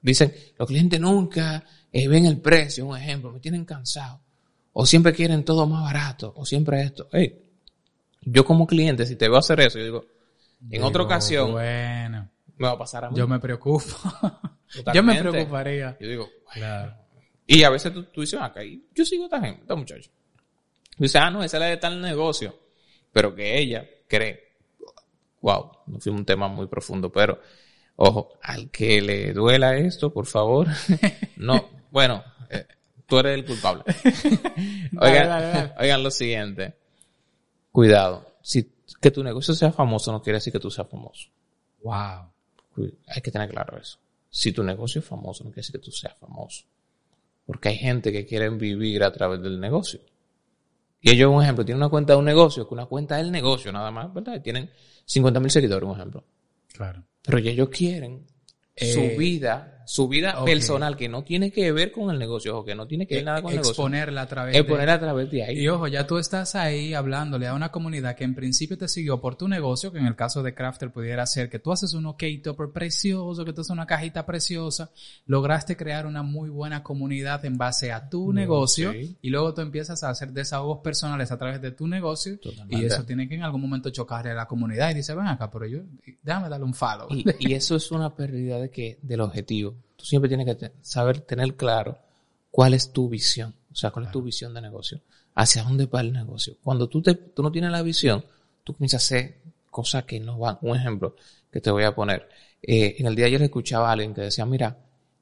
Dicen, 0.02 0.32
los 0.58 0.66
clientes 0.68 0.98
nunca 1.00 1.64
eh, 1.92 2.08
ven 2.08 2.24
el 2.26 2.38
precio, 2.40 2.86
un 2.86 2.96
ejemplo, 2.96 3.32
me 3.32 3.40
tienen 3.40 3.64
cansado. 3.64 4.20
O 4.72 4.86
siempre 4.86 5.12
quieren 5.12 5.44
todo 5.44 5.66
más 5.66 5.82
barato, 5.82 6.32
o 6.36 6.44
siempre 6.46 6.80
esto. 6.82 7.08
Hey, 7.12 7.42
yo 8.22 8.44
como 8.44 8.66
cliente, 8.66 9.04
si 9.04 9.16
te 9.16 9.28
veo 9.28 9.38
hacer 9.38 9.60
eso, 9.60 9.78
yo 9.78 9.84
digo, 9.84 10.04
en 10.70 10.82
otra 10.84 11.02
ocasión 11.02 11.52
Bueno, 11.52 12.30
me 12.56 12.66
va 12.66 12.72
a 12.74 12.78
pasar 12.78 13.04
a 13.04 13.10
mí. 13.10 13.16
yo 13.16 13.26
me 13.26 13.40
preocupo. 13.40 13.84
yo 14.94 15.02
me 15.02 15.18
preocuparía. 15.20 15.96
Yo 16.00 16.08
digo, 16.08 16.28
Claro. 16.52 16.94
y 17.46 17.62
a 17.64 17.70
veces 17.70 17.92
tú, 17.92 18.04
tú 18.04 18.20
dices, 18.20 18.40
acá, 18.40 18.60
yo 18.94 19.04
sigo 19.04 19.24
a 19.24 19.26
esta 19.26 19.40
gente, 19.40 19.62
esta 19.62 19.74
muchacha. 19.74 20.10
Dice, 20.98 21.18
ah, 21.18 21.30
no, 21.30 21.42
esa 21.42 21.56
es 21.56 21.60
la 21.60 21.66
de 21.66 21.76
tal 21.78 22.00
negocio. 22.00 22.54
Pero 23.12 23.34
que 23.34 23.58
ella 23.58 23.84
cree, 24.06 24.49
wow, 25.40 25.70
no 25.87 26.00
fue 26.00 26.12
un 26.12 26.24
tema 26.24 26.48
muy 26.48 26.66
profundo, 26.66 27.11
pero 27.11 27.40
ojo, 27.96 28.38
al 28.42 28.70
que 28.70 29.00
le 29.00 29.33
duela 29.33 29.76
esto, 29.76 30.12
por 30.12 30.26
favor, 30.26 30.68
no, 31.37 31.68
bueno, 31.90 32.22
eh, 32.50 32.66
tú 33.07 33.18
eres 33.18 33.35
el 33.35 33.44
culpable. 33.44 33.85
oigan, 35.00 35.29
dale, 35.29 35.46
dale. 35.46 35.72
oigan 35.79 36.03
lo 36.03 36.11
siguiente, 36.11 36.74
cuidado, 37.72 38.26
si 38.42 38.70
que 39.00 39.11
tu 39.11 39.22
negocio 39.22 39.55
sea 39.55 39.72
famoso 39.72 40.12
no 40.12 40.22
quiere 40.22 40.38
decir 40.38 40.53
que 40.53 40.61
tú 40.61 40.70
seas 40.70 40.88
famoso. 40.88 41.29
Wow. 41.83 42.31
Hay 43.07 43.22
que 43.22 43.31
tener 43.31 43.48
claro 43.50 43.79
eso. 43.79 43.98
Si 44.29 44.53
tu 44.53 44.62
negocio 44.62 45.00
es 45.00 45.05
famoso, 45.05 45.44
no 45.44 45.50
quiere 45.50 45.62
decir 45.62 45.72
que 45.72 45.85
tú 45.85 45.90
seas 45.90 46.16
famoso. 46.18 46.64
Porque 47.46 47.70
hay 47.70 47.76
gente 47.76 48.12
que 48.12 48.26
quiere 48.26 48.48
vivir 48.50 49.03
a 49.03 49.12
través 49.12 49.42
del 49.42 49.61
negocio. 49.61 50.00
Y 51.00 51.10
ellos, 51.10 51.32
un 51.34 51.42
ejemplo, 51.42 51.64
tienen 51.64 51.80
una 51.82 51.88
cuenta 51.88 52.12
de 52.12 52.18
un 52.18 52.24
negocio, 52.24 52.68
que 52.68 52.74
una 52.74 52.86
cuenta 52.86 53.16
del 53.16 53.30
negocio 53.32 53.72
nada 53.72 53.90
más, 53.90 54.12
¿verdad? 54.12 54.34
Y 54.36 54.40
tienen 54.40 54.70
50 55.06 55.40
mil 55.40 55.50
seguidores, 55.50 55.88
un 55.88 55.96
ejemplo. 55.96 56.24
Claro. 56.72 57.02
Pero 57.22 57.38
ellos 57.38 57.68
quieren 57.70 58.26
su 58.76 59.00
Eh, 59.00 59.16
vida, 59.18 59.79
su 59.90 60.07
vida 60.07 60.44
personal, 60.44 60.96
que 60.96 61.09
no 61.09 61.24
tiene 61.24 61.50
que 61.50 61.72
ver 61.72 61.90
con 61.90 62.12
el 62.12 62.18
negocio, 62.20 62.57
o 62.57 62.64
que 62.64 62.76
no 62.76 62.87
tiene 62.87 63.09
que 63.09 63.16
ver 63.16 63.24
nada 63.24 63.42
con 63.42 63.50
el 63.50 63.57
negocio. 63.57 63.72
Exponerla 63.72 64.22
a 64.22 64.26
través 64.29 64.55
de... 64.55 64.62
poner 64.62 64.88
a 64.88 65.00
través 65.00 65.29
de 65.33 65.42
ahí. 65.42 65.59
Y 65.59 65.66
ojo, 65.66 65.88
ya 65.88 66.07
tú 66.07 66.18
estás 66.18 66.55
ahí 66.55 66.94
hablándole 66.94 67.48
a 67.48 67.55
una 67.55 67.72
comunidad 67.72 68.14
que 68.14 68.22
en 68.22 68.37
principio 68.37 68.79
te 68.79 68.87
siguió 68.87 69.20
por 69.20 69.35
tu 69.35 69.48
negocio, 69.48 69.90
que 69.90 69.98
en 69.98 70.07
el 70.07 70.14
caso 70.14 70.44
de 70.44 70.55
Crafter 70.55 70.92
pudiera 70.92 71.26
ser 71.26 71.50
que 71.50 71.59
tú 71.59 71.72
haces 71.72 71.92
un 71.94 72.07
OK 72.07 72.22
topper 72.40 72.68
precioso, 72.70 73.44
que 73.44 73.53
tú 73.53 73.62
haces 73.62 73.72
una 73.72 73.85
cajita 73.85 74.24
preciosa, 74.24 74.92
lograste 75.26 75.76
crear 75.76 76.07
una 76.07 76.22
muy 76.22 76.50
buena 76.50 76.85
comunidad 76.85 77.44
en 77.44 77.59
base 77.59 77.90
a 77.90 78.09
tu 78.09 78.33
negocio 78.33 78.92
sí. 78.92 79.16
y 79.20 79.31
luego 79.31 79.55
tú 79.55 79.61
empiezas 79.61 80.05
a 80.05 80.11
hacer 80.11 80.31
desahogos 80.31 80.79
personales 80.85 81.33
a 81.33 81.37
través 81.37 81.61
de 81.61 81.72
tu 81.72 81.88
negocio 81.88 82.38
Totalmente. 82.38 82.76
y 82.76 82.87
eso 82.87 83.03
tiene 83.05 83.29
que 83.29 83.35
en 83.35 83.42
algún 83.42 83.62
momento 83.62 83.90
chocarle 83.90 84.31
a 84.31 84.35
la 84.35 84.46
comunidad 84.46 84.92
y 84.92 84.94
dice, 84.94 85.16
ven 85.16 85.26
acá, 85.26 85.50
pero 85.50 85.66
yo, 85.66 85.81
déjame 86.22 86.48
darle 86.48 86.64
un 86.64 86.74
follow. 86.74 87.09
Y, 87.11 87.24
y 87.40 87.55
eso 87.55 87.74
es 87.74 87.90
una 87.90 88.14
pérdida 88.14 88.61
de 88.61 88.70
que, 88.70 89.00
del 89.03 89.22
objetivo. 89.22 89.79
Tú 89.96 90.04
siempre 90.04 90.28
tienes 90.28 90.56
que 90.56 90.72
saber 90.82 91.20
tener 91.20 91.56
claro 91.56 91.98
cuál 92.50 92.74
es 92.74 92.92
tu 92.92 93.08
visión. 93.08 93.54
O 93.72 93.74
sea, 93.74 93.90
cuál 93.90 94.06
es 94.06 94.12
tu 94.12 94.22
visión 94.22 94.52
de 94.54 94.60
negocio. 94.60 95.00
Hacia 95.34 95.62
dónde 95.62 95.86
va 95.86 96.00
el 96.00 96.12
negocio. 96.12 96.56
Cuando 96.62 96.88
tú, 96.88 97.02
te, 97.02 97.14
tú 97.14 97.42
no 97.42 97.52
tienes 97.52 97.70
la 97.70 97.82
visión, 97.82 98.24
tú 98.64 98.74
comienzas 98.74 99.02
a 99.02 99.04
hacer 99.04 99.40
cosas 99.70 100.04
que 100.04 100.18
no 100.20 100.38
van. 100.38 100.58
Un 100.62 100.76
ejemplo 100.76 101.16
que 101.50 101.60
te 101.60 101.70
voy 101.70 101.84
a 101.84 101.94
poner. 101.94 102.28
Eh, 102.62 102.96
en 102.98 103.06
el 103.06 103.14
día 103.14 103.24
de 103.24 103.28
ayer 103.30 103.42
escuchaba 103.42 103.88
a 103.88 103.92
alguien 103.92 104.14
que 104.14 104.22
decía, 104.22 104.44
mira, 104.44 104.76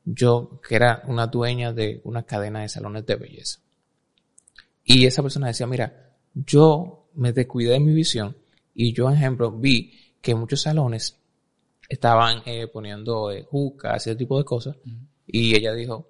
yo 0.04 0.60
que 0.66 0.76
era 0.76 1.02
una 1.06 1.26
dueña 1.26 1.72
de 1.72 2.00
una 2.04 2.22
cadena 2.22 2.62
de 2.62 2.68
salones 2.68 3.04
de 3.06 3.16
belleza. 3.16 3.60
Y 4.84 5.04
esa 5.04 5.22
persona 5.22 5.48
decía, 5.48 5.66
mira, 5.66 6.14
yo 6.34 7.08
me 7.14 7.32
descuidé 7.32 7.72
de 7.72 7.80
mi 7.80 7.92
visión 7.92 8.36
y 8.74 8.92
yo, 8.92 9.04
por 9.04 9.12
ejemplo, 9.12 9.50
vi 9.52 9.92
que 10.20 10.34
muchos 10.34 10.62
salones 10.62 11.17
estaban 11.88 12.42
eh, 12.44 12.66
poniendo 12.66 13.30
eh, 13.32 13.44
jucas 13.44 14.06
y 14.06 14.10
ese 14.10 14.16
tipo 14.18 14.38
de 14.38 14.44
cosas. 14.44 14.76
Y 15.26 15.54
ella 15.54 15.72
dijo, 15.72 16.08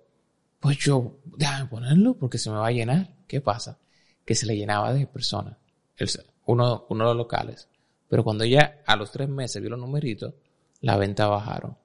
pues 0.60 0.78
yo, 0.78 1.18
déjame 1.24 1.68
ponerlo 1.68 2.14
porque 2.14 2.38
se 2.38 2.50
me 2.50 2.56
va 2.56 2.68
a 2.68 2.72
llenar. 2.72 3.14
¿Qué 3.26 3.40
pasa? 3.40 3.78
Que 4.24 4.34
se 4.34 4.46
le 4.46 4.56
llenaba 4.56 4.92
de 4.92 5.06
personas, 5.06 5.56
el, 5.96 6.08
uno, 6.46 6.86
uno 6.88 7.04
de 7.04 7.10
los 7.10 7.16
locales. 7.16 7.68
Pero 8.08 8.24
cuando 8.24 8.44
ella 8.44 8.82
a 8.86 8.96
los 8.96 9.10
tres 9.10 9.28
meses 9.28 9.60
vio 9.60 9.70
los 9.70 9.78
numeritos, 9.78 10.34
la 10.80 10.96
venta 10.96 11.26
bajaron. 11.26 11.76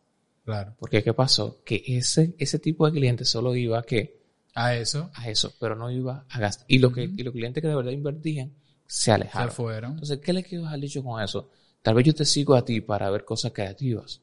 Claro. 0.45 0.75
Porque 0.79 1.03
¿qué 1.03 1.13
pasó? 1.13 1.61
Que 1.63 1.83
ese, 1.85 2.35
ese 2.37 2.59
tipo 2.59 2.85
de 2.85 2.93
clientes 2.93 3.29
solo 3.29 3.55
iba 3.55 3.79
a 3.79 3.83
que 3.83 4.21
A 4.55 4.75
eso 4.75 5.09
a 5.13 5.29
eso, 5.29 5.53
pero 5.59 5.75
no 5.75 5.89
iba 5.89 6.25
a 6.29 6.39
gastar. 6.39 6.65
Y, 6.69 6.79
lo 6.79 6.91
que, 6.91 7.03
y 7.03 7.23
los 7.23 7.33
clientes 7.33 7.61
que 7.61 7.67
de 7.67 7.75
verdad 7.75 7.91
invertían 7.91 8.51
se 8.85 9.05
se 9.05 9.11
alejaron. 9.11 9.51
fueron. 9.51 9.91
Entonces, 9.93 10.19
¿qué 10.19 10.33
le 10.33 10.43
quiero 10.43 10.65
dejar 10.65 10.79
dicho 10.79 11.03
con 11.03 11.21
eso? 11.21 11.49
Tal 11.83 11.93
vez 11.93 12.05
yo 12.05 12.15
te 12.15 12.25
sigo 12.25 12.55
a 12.55 12.63
ti 12.63 12.81
para 12.81 13.11
ver 13.11 13.25
cosas 13.25 13.51
creativas. 13.51 14.21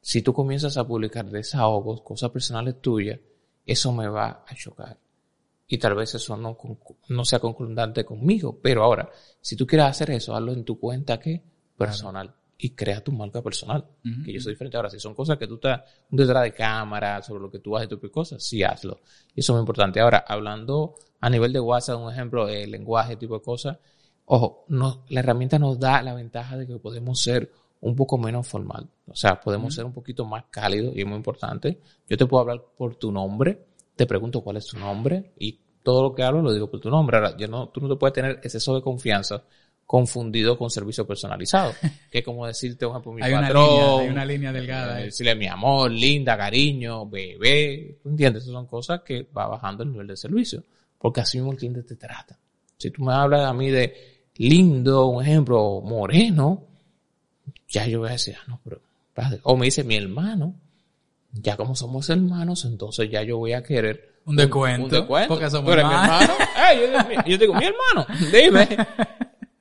Si 0.00 0.22
tú 0.22 0.34
comienzas 0.34 0.76
a 0.76 0.86
publicar 0.86 1.24
desahogos, 1.30 2.02
cosas 2.02 2.30
personales 2.30 2.80
tuyas, 2.80 3.18
eso 3.64 3.92
me 3.92 4.08
va 4.08 4.44
a 4.46 4.54
chocar. 4.54 4.98
Y 5.68 5.78
tal 5.78 5.94
vez 5.94 6.14
eso 6.14 6.36
no, 6.36 6.58
no 7.08 7.24
sea 7.24 7.38
conclundante 7.38 8.04
conmigo. 8.04 8.58
Pero 8.60 8.82
ahora, 8.82 9.08
si 9.40 9.56
tú 9.56 9.66
quieres 9.66 9.86
hacer 9.86 10.10
eso, 10.10 10.34
hazlo 10.34 10.52
en 10.52 10.64
tu 10.64 10.78
cuenta 10.78 11.18
que 11.18 11.42
personal. 11.76 12.34
Y 12.58 12.70
crea 12.70 13.02
tu 13.04 13.12
marca 13.12 13.42
personal. 13.42 13.84
Que 14.24 14.32
yo 14.32 14.40
soy 14.40 14.54
diferente. 14.54 14.76
Ahora, 14.76 14.90
si 14.90 14.98
son 14.98 15.14
cosas 15.14 15.38
que 15.38 15.46
tú 15.46 15.56
estás 15.56 15.82
detrás 16.08 16.42
de 16.42 16.52
cámara, 16.52 17.22
sobre 17.22 17.42
lo 17.42 17.50
que 17.50 17.58
tú 17.58 17.76
haces, 17.76 17.88
tu 17.88 18.10
cosas, 18.10 18.42
sí 18.42 18.62
hazlo. 18.62 19.00
Y 19.34 19.40
eso 19.40 19.52
es 19.52 19.54
muy 19.54 19.60
importante. 19.60 20.00
Ahora, 20.00 20.24
hablando 20.26 20.96
a 21.20 21.30
nivel 21.30 21.52
de 21.52 21.60
WhatsApp, 21.60 22.00
un 22.00 22.10
ejemplo, 22.10 22.48
el 22.48 22.70
lenguaje, 22.70 23.16
tipo 23.16 23.34
de 23.34 23.42
cosas, 23.42 23.78
ojo, 24.26 24.64
no, 24.68 25.04
la 25.08 25.20
herramienta 25.20 25.58
nos 25.58 25.78
da 25.78 26.02
la 26.02 26.14
ventaja 26.14 26.56
de 26.56 26.66
que 26.66 26.76
podemos 26.78 27.20
ser 27.20 27.50
un 27.80 27.94
poco 27.94 28.18
menos 28.18 28.46
formal. 28.46 28.88
O 29.06 29.14
sea, 29.14 29.40
podemos 29.40 29.74
ser 29.74 29.84
un 29.84 29.92
poquito 29.92 30.24
más 30.24 30.44
cálidos 30.50 30.94
y 30.96 31.00
es 31.00 31.06
muy 31.06 31.16
importante. 31.16 31.80
Yo 32.08 32.16
te 32.16 32.26
puedo 32.26 32.42
hablar 32.42 32.62
por 32.76 32.96
tu 32.96 33.12
nombre, 33.12 33.66
te 33.94 34.06
pregunto 34.06 34.42
cuál 34.42 34.56
es 34.56 34.66
tu 34.66 34.78
nombre 34.78 35.32
y 35.38 35.58
todo 35.82 36.02
lo 36.02 36.14
que 36.14 36.24
hablo 36.24 36.42
lo 36.42 36.52
digo 36.52 36.68
por 36.68 36.80
tu 36.80 36.90
nombre. 36.90 37.16
Ahora, 37.16 37.36
yo 37.36 37.46
no, 37.46 37.68
tú 37.68 37.80
no 37.80 37.88
te 37.88 37.96
puedes 37.96 38.12
tener 38.12 38.40
exceso 38.42 38.74
de 38.74 38.82
confianza 38.82 39.44
confundido 39.86 40.58
con 40.58 40.68
servicio 40.68 41.06
personalizado. 41.06 41.72
que 42.10 42.18
es 42.18 42.24
como 42.24 42.46
decirte, 42.46 42.86
por 42.86 42.96
ejemplo, 42.96 43.12
mi 43.12 43.22
Hay 43.22 43.32
una 43.32 43.50
línea, 43.50 43.98
hay 43.98 44.08
una 44.08 44.24
línea 44.24 44.52
delgada. 44.52 45.00
eh, 45.00 45.04
decirle 45.04 45.36
mi 45.36 45.46
amor, 45.46 45.90
linda, 45.92 46.36
cariño, 46.36 47.08
bebé. 47.08 47.98
¿Tú 48.02 48.08
entiendes? 48.08 48.42
Esas 48.42 48.54
son 48.54 48.66
cosas 48.66 49.02
que 49.02 49.28
va 49.36 49.46
bajando 49.46 49.84
el 49.84 49.92
nivel 49.92 50.08
de 50.08 50.16
servicio. 50.16 50.64
Porque 50.98 51.20
así 51.20 51.38
mismo 51.38 51.52
el 51.52 51.58
cliente 51.58 51.84
te 51.84 51.94
trata. 51.94 52.36
Si 52.76 52.90
tú 52.90 53.04
me 53.04 53.12
hablas 53.12 53.42
a 53.42 53.52
mí 53.54 53.70
de 53.70 54.15
lindo, 54.38 55.06
un 55.06 55.22
ejemplo, 55.22 55.80
moreno, 55.84 56.64
ya 57.68 57.86
yo 57.86 58.00
voy 58.00 58.08
a 58.10 58.12
decir, 58.12 58.34
ah, 58.38 58.44
no, 58.48 58.60
pero, 58.64 58.80
o 59.42 59.56
me 59.56 59.66
dice 59.66 59.82
mi 59.84 59.96
hermano, 59.96 60.54
ya 61.32 61.56
como 61.56 61.74
somos 61.74 62.08
hermanos, 62.10 62.64
entonces 62.64 63.10
ya 63.10 63.22
yo 63.22 63.38
voy 63.38 63.52
a 63.52 63.62
querer 63.62 64.20
Un 64.26 64.36
descuento, 64.36 64.84
Un 64.84 64.90
descuento. 64.90 65.28
porque 65.34 65.50
somos 65.50 65.66
Tú 65.66 65.72
eres 65.72 65.86
mi 65.86 65.92
hermanos. 65.92 66.28
hermano. 66.30 66.74
Yo, 66.74 66.86
digo, 66.86 67.22
yo 67.26 67.38
te 67.38 67.44
digo, 67.44 67.54
mi 67.54 67.64
hermano, 67.64 68.06
dime. 68.32 68.86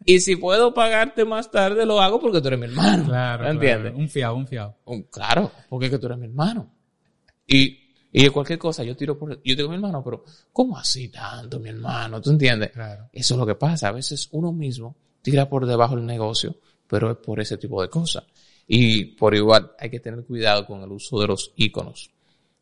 Y 0.06 0.20
si 0.20 0.36
puedo 0.36 0.74
pagarte 0.74 1.26
más 1.26 1.50
tarde, 1.50 1.86
lo 1.86 2.00
hago 2.00 2.20
porque 2.20 2.40
tú 2.42 2.48
eres 2.48 2.60
mi 2.60 2.66
hermano. 2.68 3.06
Claro, 3.06 3.48
¿Entiendes? 3.50 3.92
claro. 3.92 3.98
Un 3.98 4.10
fiado, 4.10 4.36
un 4.36 4.48
fiado. 4.48 4.76
Un- 4.86 5.04
Claro, 5.04 5.52
porque 5.70 5.86
es 5.86 5.92
que 5.92 5.98
tú 6.00 6.06
eres 6.06 6.18
mi 6.20 6.26
hermano. 6.26 6.70
Y, 7.48 7.80
y 8.24 8.30
cualquier 8.30 8.60
cosa, 8.60 8.84
yo 8.84 8.96
tiro 8.96 9.18
por, 9.18 9.42
yo 9.44 9.56
digo 9.56 9.68
mi 9.70 9.76
hermano, 9.76 10.04
pero 10.04 10.24
¿cómo 10.54 10.78
así 10.78 11.10
tanto, 11.10 11.60
mi 11.60 11.70
hermano? 11.70 12.22
¿Tú 12.22 12.30
entiendes? 12.32 12.72
Claro. 12.72 13.10
Eso 13.12 13.34
es 13.34 13.40
lo 13.40 13.46
que 13.46 13.56
pasa. 13.56 13.90
A 13.90 13.92
veces 13.92 14.30
uno 14.32 14.52
mismo 14.52 14.96
tira 15.22 15.50
por 15.50 15.66
debajo 15.66 15.96
del 15.96 16.06
negocio, 16.06 16.56
pero 16.88 17.12
es 17.12 17.18
por 17.18 17.40
ese 17.40 17.58
tipo 17.58 17.82
de 17.82 17.90
cosas. 17.90 18.24
Y 18.68 19.06
por 19.16 19.36
igual 19.36 19.72
hay 19.80 19.90
que 19.90 20.00
tener 20.00 20.24
cuidado 20.24 20.66
con 20.66 20.82
el 20.82 20.92
uso 20.92 21.20
de 21.20 21.28
los 21.28 21.52
iconos. 21.56 22.10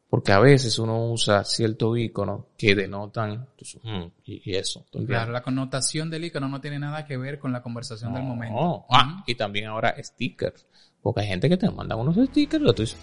Porque 0.10 0.32
a 0.32 0.40
veces 0.40 0.78
uno 0.78 1.12
usa 1.12 1.44
ciertos 1.44 1.98
iconos 1.98 2.46
que 2.58 2.76
denotan 2.76 3.48
pues, 3.58 3.78
mm, 3.82 4.04
y, 4.26 4.52
y 4.52 4.56
eso. 4.56 4.86
Claro, 5.08 5.32
la 5.32 5.42
connotación 5.42 6.10
del 6.10 6.26
icono 6.26 6.48
no 6.48 6.62
tiene 6.62 6.78
nada 6.78 7.04
que 7.06 7.18
ver 7.18 7.40
con 7.40 7.52
la 7.52 7.64
conversación 7.64 8.14
del 8.14 8.22
No. 8.24 8.30
momento. 8.30 8.86
Ah, 8.90 9.16
Ujú. 9.16 9.24
y 9.28 9.36
también 9.36 9.66
ahora 9.68 9.96
stickers. 10.04 10.68
Porque 11.04 11.22
hay 11.22 11.28
gente 11.28 11.48
que 11.50 11.58
te 11.58 11.70
manda 11.70 11.96
unos 11.96 12.16
stickers 12.30 12.64
tú 12.76 12.82
dices, 12.82 12.98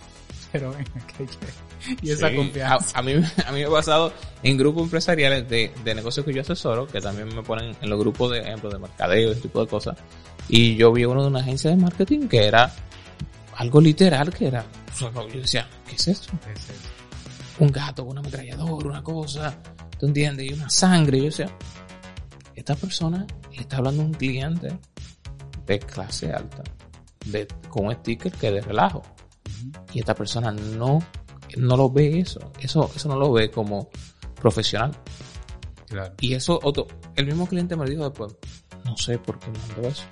Pero 0.50 0.70
venga, 0.72 0.90
y 2.02 2.10
esa 2.10 2.28
Sí. 2.30 2.34
confianza. 2.36 2.96
A, 2.96 3.00
a 3.00 3.02
mí, 3.02 3.12
a 3.46 3.52
mí 3.52 3.58
me 3.60 3.64
ha 3.66 3.70
pasado 3.70 4.12
en 4.42 4.56
grupos 4.56 4.84
empresariales 4.84 5.48
de, 5.48 5.70
de 5.84 5.94
negocios 5.94 6.24
que 6.26 6.32
yo 6.32 6.40
asesoro, 6.40 6.86
que 6.88 7.00
también 7.00 7.28
me 7.34 7.42
ponen 7.42 7.76
en 7.80 7.90
los 7.90 7.98
grupos 7.98 8.32
de 8.32 8.40
ejemplo 8.40 8.70
de 8.70 8.78
mercadeo, 8.78 9.30
ese 9.32 9.42
tipo 9.42 9.60
de 9.60 9.66
cosas. 9.68 9.96
Y 10.48 10.74
yo 10.76 10.92
vi 10.92 11.04
uno 11.04 11.22
de 11.22 11.28
una 11.28 11.40
agencia 11.40 11.70
de 11.70 11.76
marketing 11.76 12.26
que 12.26 12.44
era 12.46 12.72
algo 13.56 13.80
literal, 13.80 14.32
que 14.32 14.46
era, 14.48 14.64
o 14.92 14.96
sea, 14.96 15.10
yo 15.12 15.40
decía, 15.40 15.68
¿qué 15.86 15.94
es 15.96 16.08
esto? 16.08 16.32
Ese 16.52 16.72
es. 16.72 16.78
un 17.58 17.70
gato 17.70 18.02
con 18.04 18.12
una 18.12 18.20
ametralladora, 18.20 18.88
una 18.88 19.02
cosa, 19.04 19.54
¿tú 19.98 20.06
entiendes? 20.06 20.50
Y 20.50 20.54
una 20.54 20.70
sangre. 20.70 21.18
Yo 21.18 21.24
decía, 21.26 21.50
esta 22.56 22.74
persona 22.74 23.26
está 23.52 23.76
hablando 23.76 24.02
de 24.02 24.08
un 24.08 24.14
cliente 24.14 24.72
de 25.66 25.78
clase 25.78 26.32
alta, 26.32 26.62
de, 27.26 27.46
con 27.68 27.87
un 27.87 27.94
sticker 27.94 28.33
que 28.33 28.50
de 28.50 28.61
relajo. 28.61 29.02
Y 29.92 30.00
esta 30.00 30.14
persona 30.14 30.52
no, 30.52 31.00
no 31.56 31.76
lo 31.76 31.90
ve 31.90 32.20
eso. 32.20 32.52
Eso, 32.61 32.90
eso 32.94 33.09
no 33.09 33.16
lo 33.16 33.33
ve 33.33 33.50
como 33.50 33.90
profesional. 34.40 34.92
Claro. 35.87 36.14
Y 36.20 36.35
eso, 36.35 36.59
otro, 36.62 36.87
el 37.16 37.26
mismo 37.26 37.46
cliente 37.46 37.76
me 37.76 37.85
dijo 37.85 38.09
después, 38.09 38.37
no 38.85 38.96
sé 38.96 39.18
por 39.18 39.38
qué 39.38 39.50
mandó 39.50 39.88
eso. 39.88 40.04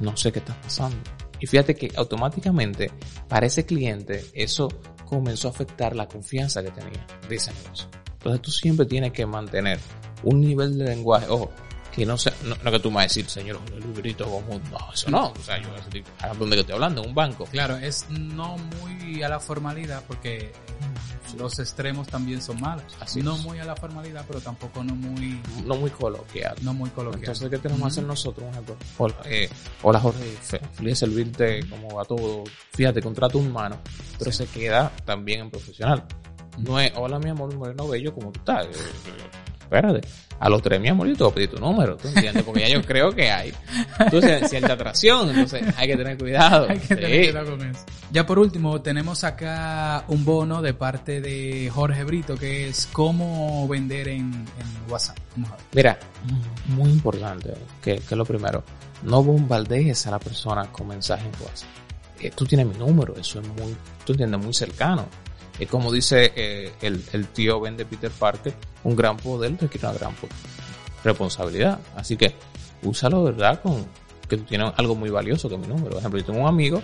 No 0.00 0.16
sé 0.16 0.32
qué 0.32 0.38
está 0.38 0.58
pasando. 0.60 0.96
Y 1.40 1.46
fíjate 1.46 1.74
que 1.74 1.92
automáticamente 1.96 2.90
para 3.28 3.46
ese 3.46 3.64
cliente 3.64 4.24
eso 4.32 4.68
comenzó 5.06 5.48
a 5.48 5.50
afectar 5.52 5.94
la 5.94 6.06
confianza 6.06 6.62
que 6.62 6.70
tenía 6.70 7.06
de 7.28 7.36
ese 7.36 7.52
negocio. 7.52 7.88
Entonces 8.12 8.42
tú 8.42 8.50
siempre 8.50 8.86
tienes 8.86 9.12
que 9.12 9.24
mantener 9.26 9.78
un 10.24 10.40
nivel 10.40 10.76
de 10.76 10.84
lenguaje, 10.84 11.26
ojo, 11.28 11.50
que 11.98 12.06
no 12.06 12.16
sea, 12.16 12.32
no, 12.44 12.56
no 12.62 12.70
que 12.70 12.78
tú 12.80 12.90
me 12.90 12.96
vas 12.96 13.04
a 13.04 13.08
decir, 13.08 13.28
señor, 13.28 13.60
librito 13.78 14.24
común, 14.24 14.62
no, 14.70 14.78
eso 14.94 15.10
no, 15.10 15.28
o 15.32 15.42
sea, 15.42 15.60
yo 15.60 15.68
a 15.72 15.84
decir, 15.84 16.04
¿a 16.20 16.28
dónde 16.34 16.56
que 16.56 16.60
estoy 16.60 16.74
hablando? 16.74 17.02
¿En 17.02 17.08
un 17.10 17.14
banco? 17.14 17.44
Claro, 17.46 17.76
es 17.76 18.06
no 18.08 18.56
muy 18.80 19.22
a 19.22 19.28
la 19.28 19.40
formalidad 19.40 20.02
porque 20.06 20.52
los 21.36 21.58
extremos 21.58 22.08
también 22.08 22.40
son 22.40 22.60
malos. 22.60 22.84
Así 23.00 23.20
no 23.20 23.34
es. 23.36 23.42
muy 23.42 23.58
a 23.58 23.64
la 23.64 23.76
formalidad, 23.76 24.24
pero 24.26 24.40
tampoco 24.40 24.82
no 24.82 24.94
muy, 24.94 25.40
No 25.64 25.74
muy 25.76 25.90
coloquial. 25.90 26.54
no 26.62 26.72
muy 26.72 26.88
coloquial. 26.90 27.20
Entonces, 27.24 27.50
¿qué 27.50 27.58
tenemos 27.58 27.82
que 27.82 27.88
hacer 27.88 28.04
nosotros? 28.04 28.44
Un 28.46 28.52
ejemplo. 28.52 28.76
Hola, 28.96 29.14
eh, 29.26 29.50
hola 29.82 30.00
Jorge, 30.00 30.24
fe- 30.40 30.60
feliz 30.74 30.92
de 31.00 31.06
servirte 31.06 31.68
como 31.68 32.00
a 32.00 32.04
todo. 32.04 32.44
Fíjate, 32.72 33.02
contrato 33.02 33.38
humano, 33.38 33.78
pero 34.18 34.32
se 34.32 34.46
queda 34.46 34.90
también 35.04 35.40
en 35.40 35.50
profesional. 35.50 36.04
No 36.58 36.80
es, 36.80 36.92
hola 36.96 37.18
mi 37.18 37.28
amor, 37.30 37.54
moreno 37.54 37.86
bello, 37.88 38.14
como 38.14 38.32
tú 38.32 38.38
estás. 38.40 38.66
Espérate. 39.70 40.08
A 40.40 40.48
los 40.48 40.62
tres, 40.62 40.80
mi 40.80 40.88
amor, 40.88 41.08
yo 41.08 41.16
te 41.16 41.24
voy 41.24 41.32
a 41.32 41.34
pedir 41.34 41.50
tu 41.50 41.58
número, 41.58 41.96
¿tú 41.96 42.08
entiendes? 42.08 42.42
Porque 42.44 42.60
ya 42.60 42.68
yo 42.68 42.82
creo 42.86 43.10
que 43.10 43.30
hay. 43.30 43.52
Entonces, 43.98 44.48
cierta 44.48 44.72
atracción, 44.74 45.28
entonces 45.30 45.62
hay 45.76 45.88
que 45.88 45.96
tener 45.96 46.16
cuidado. 46.16 46.68
Hay 46.70 46.78
que 46.78 46.94
tener 46.94 47.32
cuidado 47.32 47.50
con 47.58 47.68
eso. 47.68 47.80
Ya 48.12 48.24
por 48.24 48.38
último, 48.38 48.80
tenemos 48.80 49.24
acá 49.24 50.04
un 50.08 50.24
bono 50.24 50.62
de 50.62 50.74
parte 50.74 51.20
de 51.20 51.70
Jorge 51.74 52.04
Brito 52.04 52.36
que 52.36 52.68
es 52.68 52.88
cómo 52.92 53.66
vender 53.68 54.08
en, 54.08 54.32
en 54.32 54.90
WhatsApp. 54.90 55.18
Vamos 55.34 55.50
a 55.50 55.56
ver. 55.56 55.64
Mira, 55.74 55.98
muy 56.68 56.90
importante, 56.90 57.54
que, 57.82 57.96
que 57.96 58.14
es 58.14 58.16
lo 58.16 58.24
primero, 58.24 58.62
no 59.02 59.22
bombardees 59.22 60.06
a 60.06 60.12
la 60.12 60.18
persona 60.20 60.70
con 60.70 60.88
mensajes 60.88 61.26
en 61.26 61.42
WhatsApp. 61.44 61.68
Eh, 62.20 62.30
tú 62.34 62.44
tienes 62.46 62.66
mi 62.66 62.74
número, 62.74 63.14
eso 63.16 63.40
es 63.40 63.48
muy, 63.48 63.76
tú 64.04 64.12
entiendes, 64.12 64.40
muy 64.40 64.54
cercano. 64.54 65.06
Es 65.58 65.68
como 65.68 65.90
dice 65.92 66.32
eh, 66.36 66.72
el, 66.82 67.26
tío 67.28 67.60
Ben 67.60 67.76
de 67.76 67.84
Peter 67.84 68.10
Parker, 68.10 68.54
un 68.84 68.94
gran 68.94 69.16
poder 69.16 69.56
requiere 69.60 69.88
una 69.88 69.98
gran 69.98 70.14
po- 70.14 70.28
responsabilidad. 71.04 71.78
Así 71.96 72.16
que 72.16 72.34
úsalo, 72.82 73.24
¿verdad? 73.24 73.60
Con 73.62 73.86
que 74.28 74.36
tú 74.36 74.44
tienes 74.44 74.72
algo 74.76 74.94
muy 74.94 75.10
valioso 75.10 75.48
que 75.48 75.56
mi 75.56 75.66
número. 75.66 75.90
Por 75.90 75.98
ejemplo, 75.98 76.20
yo 76.20 76.26
tengo 76.26 76.40
un 76.40 76.46
amigo 76.48 76.82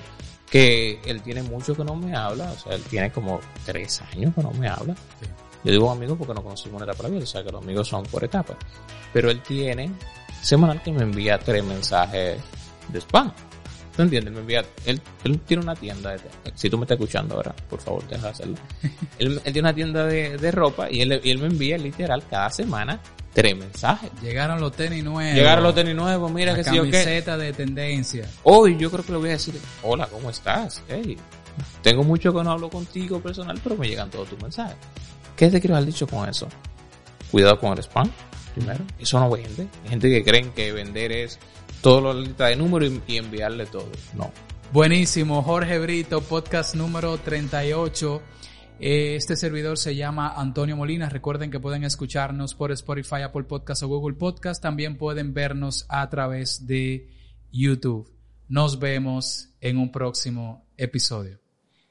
que 0.51 1.01
él 1.05 1.21
tiene 1.23 1.43
mucho 1.43 1.75
que 1.75 1.85
no 1.85 1.95
me 1.95 2.15
habla, 2.17 2.51
o 2.53 2.59
sea, 2.59 2.75
él 2.75 2.83
tiene 2.83 3.11
como 3.13 3.41
tres 3.65 4.01
años 4.13 4.33
que 4.35 4.43
no 4.43 4.51
me 4.53 4.69
habla. 4.69 4.95
Yo 5.65 5.73
digo 5.73 5.91
amigo 5.91 6.17
porque 6.17 6.35
no 6.35 6.43
conocimos 6.43 6.81
una 6.83 6.91
etapa 6.91 7.05
la 7.05 7.09
vida, 7.11 7.23
o 7.23 7.27
sea 7.27 7.43
que 7.43 7.51
los 7.51 7.63
amigos 7.63 7.89
son 7.89 8.03
por 8.05 8.23
etapas. 8.25 8.57
Pero 9.13 9.31
él 9.31 9.41
tiene 9.43 9.91
semanal 10.43 10.83
que 10.83 10.93
me 10.93 11.03
envía 11.03 11.39
tres 11.39 11.65
mensajes 11.65 12.39
de 12.89 13.01
spam. 13.01 13.33
¿Tú 13.97 14.03
entiendes? 14.03 14.35
Me 14.35 14.41
envía, 14.41 14.65
él, 14.87 15.01
él 15.23 15.39
tiene 15.41 15.63
una 15.63 15.77
tienda, 15.77 16.13
de, 16.13 16.21
si 16.55 16.69
tú 16.69 16.77
me 16.79 16.85
estás 16.85 16.97
escuchando 16.97 17.37
ahora, 17.37 17.55
por 17.71 17.81
favor, 17.81 18.07
deja 18.09 18.23
de 18.23 18.29
hacerlo. 18.29 18.57
él, 19.19 19.41
él 19.45 19.53
tiene 19.53 19.61
una 19.61 19.75
tienda 19.75 20.05
de, 20.05 20.37
de 20.37 20.51
ropa 20.51 20.91
y 20.91 21.01
él, 21.01 21.21
y 21.23 21.31
él 21.31 21.39
me 21.39 21.47
envía 21.47 21.79
literal 21.79 22.25
cada 22.29 22.51
semana 22.51 23.01
tres 23.35 23.57
mensajes. 23.57 24.11
Llegaron 24.23 24.61
los 24.61 24.73
tenis 24.73 25.05
nuevos. 25.05 25.35
Llegaron 25.35 25.65
los 25.65 25.75
tenis 25.75 25.95
nuevos, 25.95 26.33
mira 26.33 26.53
la 26.53 26.59
que 26.59 26.65
si 26.65 26.75
yo 26.75 26.85
qué. 26.85 26.91
camiseta 26.93 27.37
de 27.37 27.53
tendencia. 27.53 28.29
Hoy 28.45 28.77
yo 28.79 28.91
creo 28.91 29.05
que 29.05 29.13
le 29.13 29.19
voy 29.19 29.29
a 29.31 29.33
decir, 29.33 29.61
hola, 29.83 30.07
¿cómo 30.07 30.31
estás? 30.31 30.83
Hey, 30.89 31.19
tengo 31.83 32.05
mucho 32.05 32.33
que 32.33 32.43
no 32.43 32.53
hablo 32.53 32.71
contigo 32.71 33.21
personal, 33.21 33.61
pero 33.63 33.77
me 33.77 33.89
llegan 33.89 34.09
todos 34.09 34.29
tus 34.29 34.41
mensajes. 34.41 34.77
¿Qué 35.37 35.51
te 35.51 35.61
quiero 35.61 35.77
haber 35.77 35.87
dicho 35.87 36.07
con 36.07 36.29
eso? 36.29 36.49
Cuidado 37.31 37.59
con 37.59 37.73
el 37.73 37.81
spam, 37.81 38.11
primero. 38.55 38.85
Eso 38.99 39.19
no 39.19 39.29
vende. 39.31 39.67
Hay 39.83 39.91
gente 39.91 40.09
que 40.09 40.25
creen 40.25 40.53
que 40.53 40.73
vender 40.73 41.11
es 41.11 41.39
todo 41.85 42.15
la 42.15 42.19
lista 42.19 42.47
de 42.47 42.57
números 42.57 42.91
y, 43.07 43.13
y 43.13 43.17
enviarle 43.19 43.67
todo. 43.67 43.91
No. 44.15 44.33
Buenísimo, 44.73 45.43
Jorge 45.43 45.79
Brito, 45.79 46.23
podcast 46.23 46.75
número 46.75 47.19
38. 47.19 48.23
Eh, 48.81 49.17
Este 49.17 49.37
servidor 49.37 49.77
se 49.77 49.95
llama 49.95 50.33
Antonio 50.35 50.79
Molina. 50.79 51.11
Recuerden 51.11 51.51
que 51.51 51.61
pueden 51.61 51.85
escucharnos 51.85 52.55
por 52.55 52.73
Spotify, 52.73 53.21
Apple 53.23 53.45
Podcast 53.45 53.83
o 53.83 53.89
Google 53.89 54.17
Podcast. 54.17 54.63
También 54.63 54.97
pueden 54.97 55.35
vernos 55.35 55.85
a 55.91 56.09
través 56.09 56.67
de 56.67 57.11
YouTube. 57.53 58.11
Nos 58.49 58.79
vemos 58.79 59.51
en 59.61 59.77
un 59.77 59.93
próximo 59.93 60.67
episodio. 60.79 61.44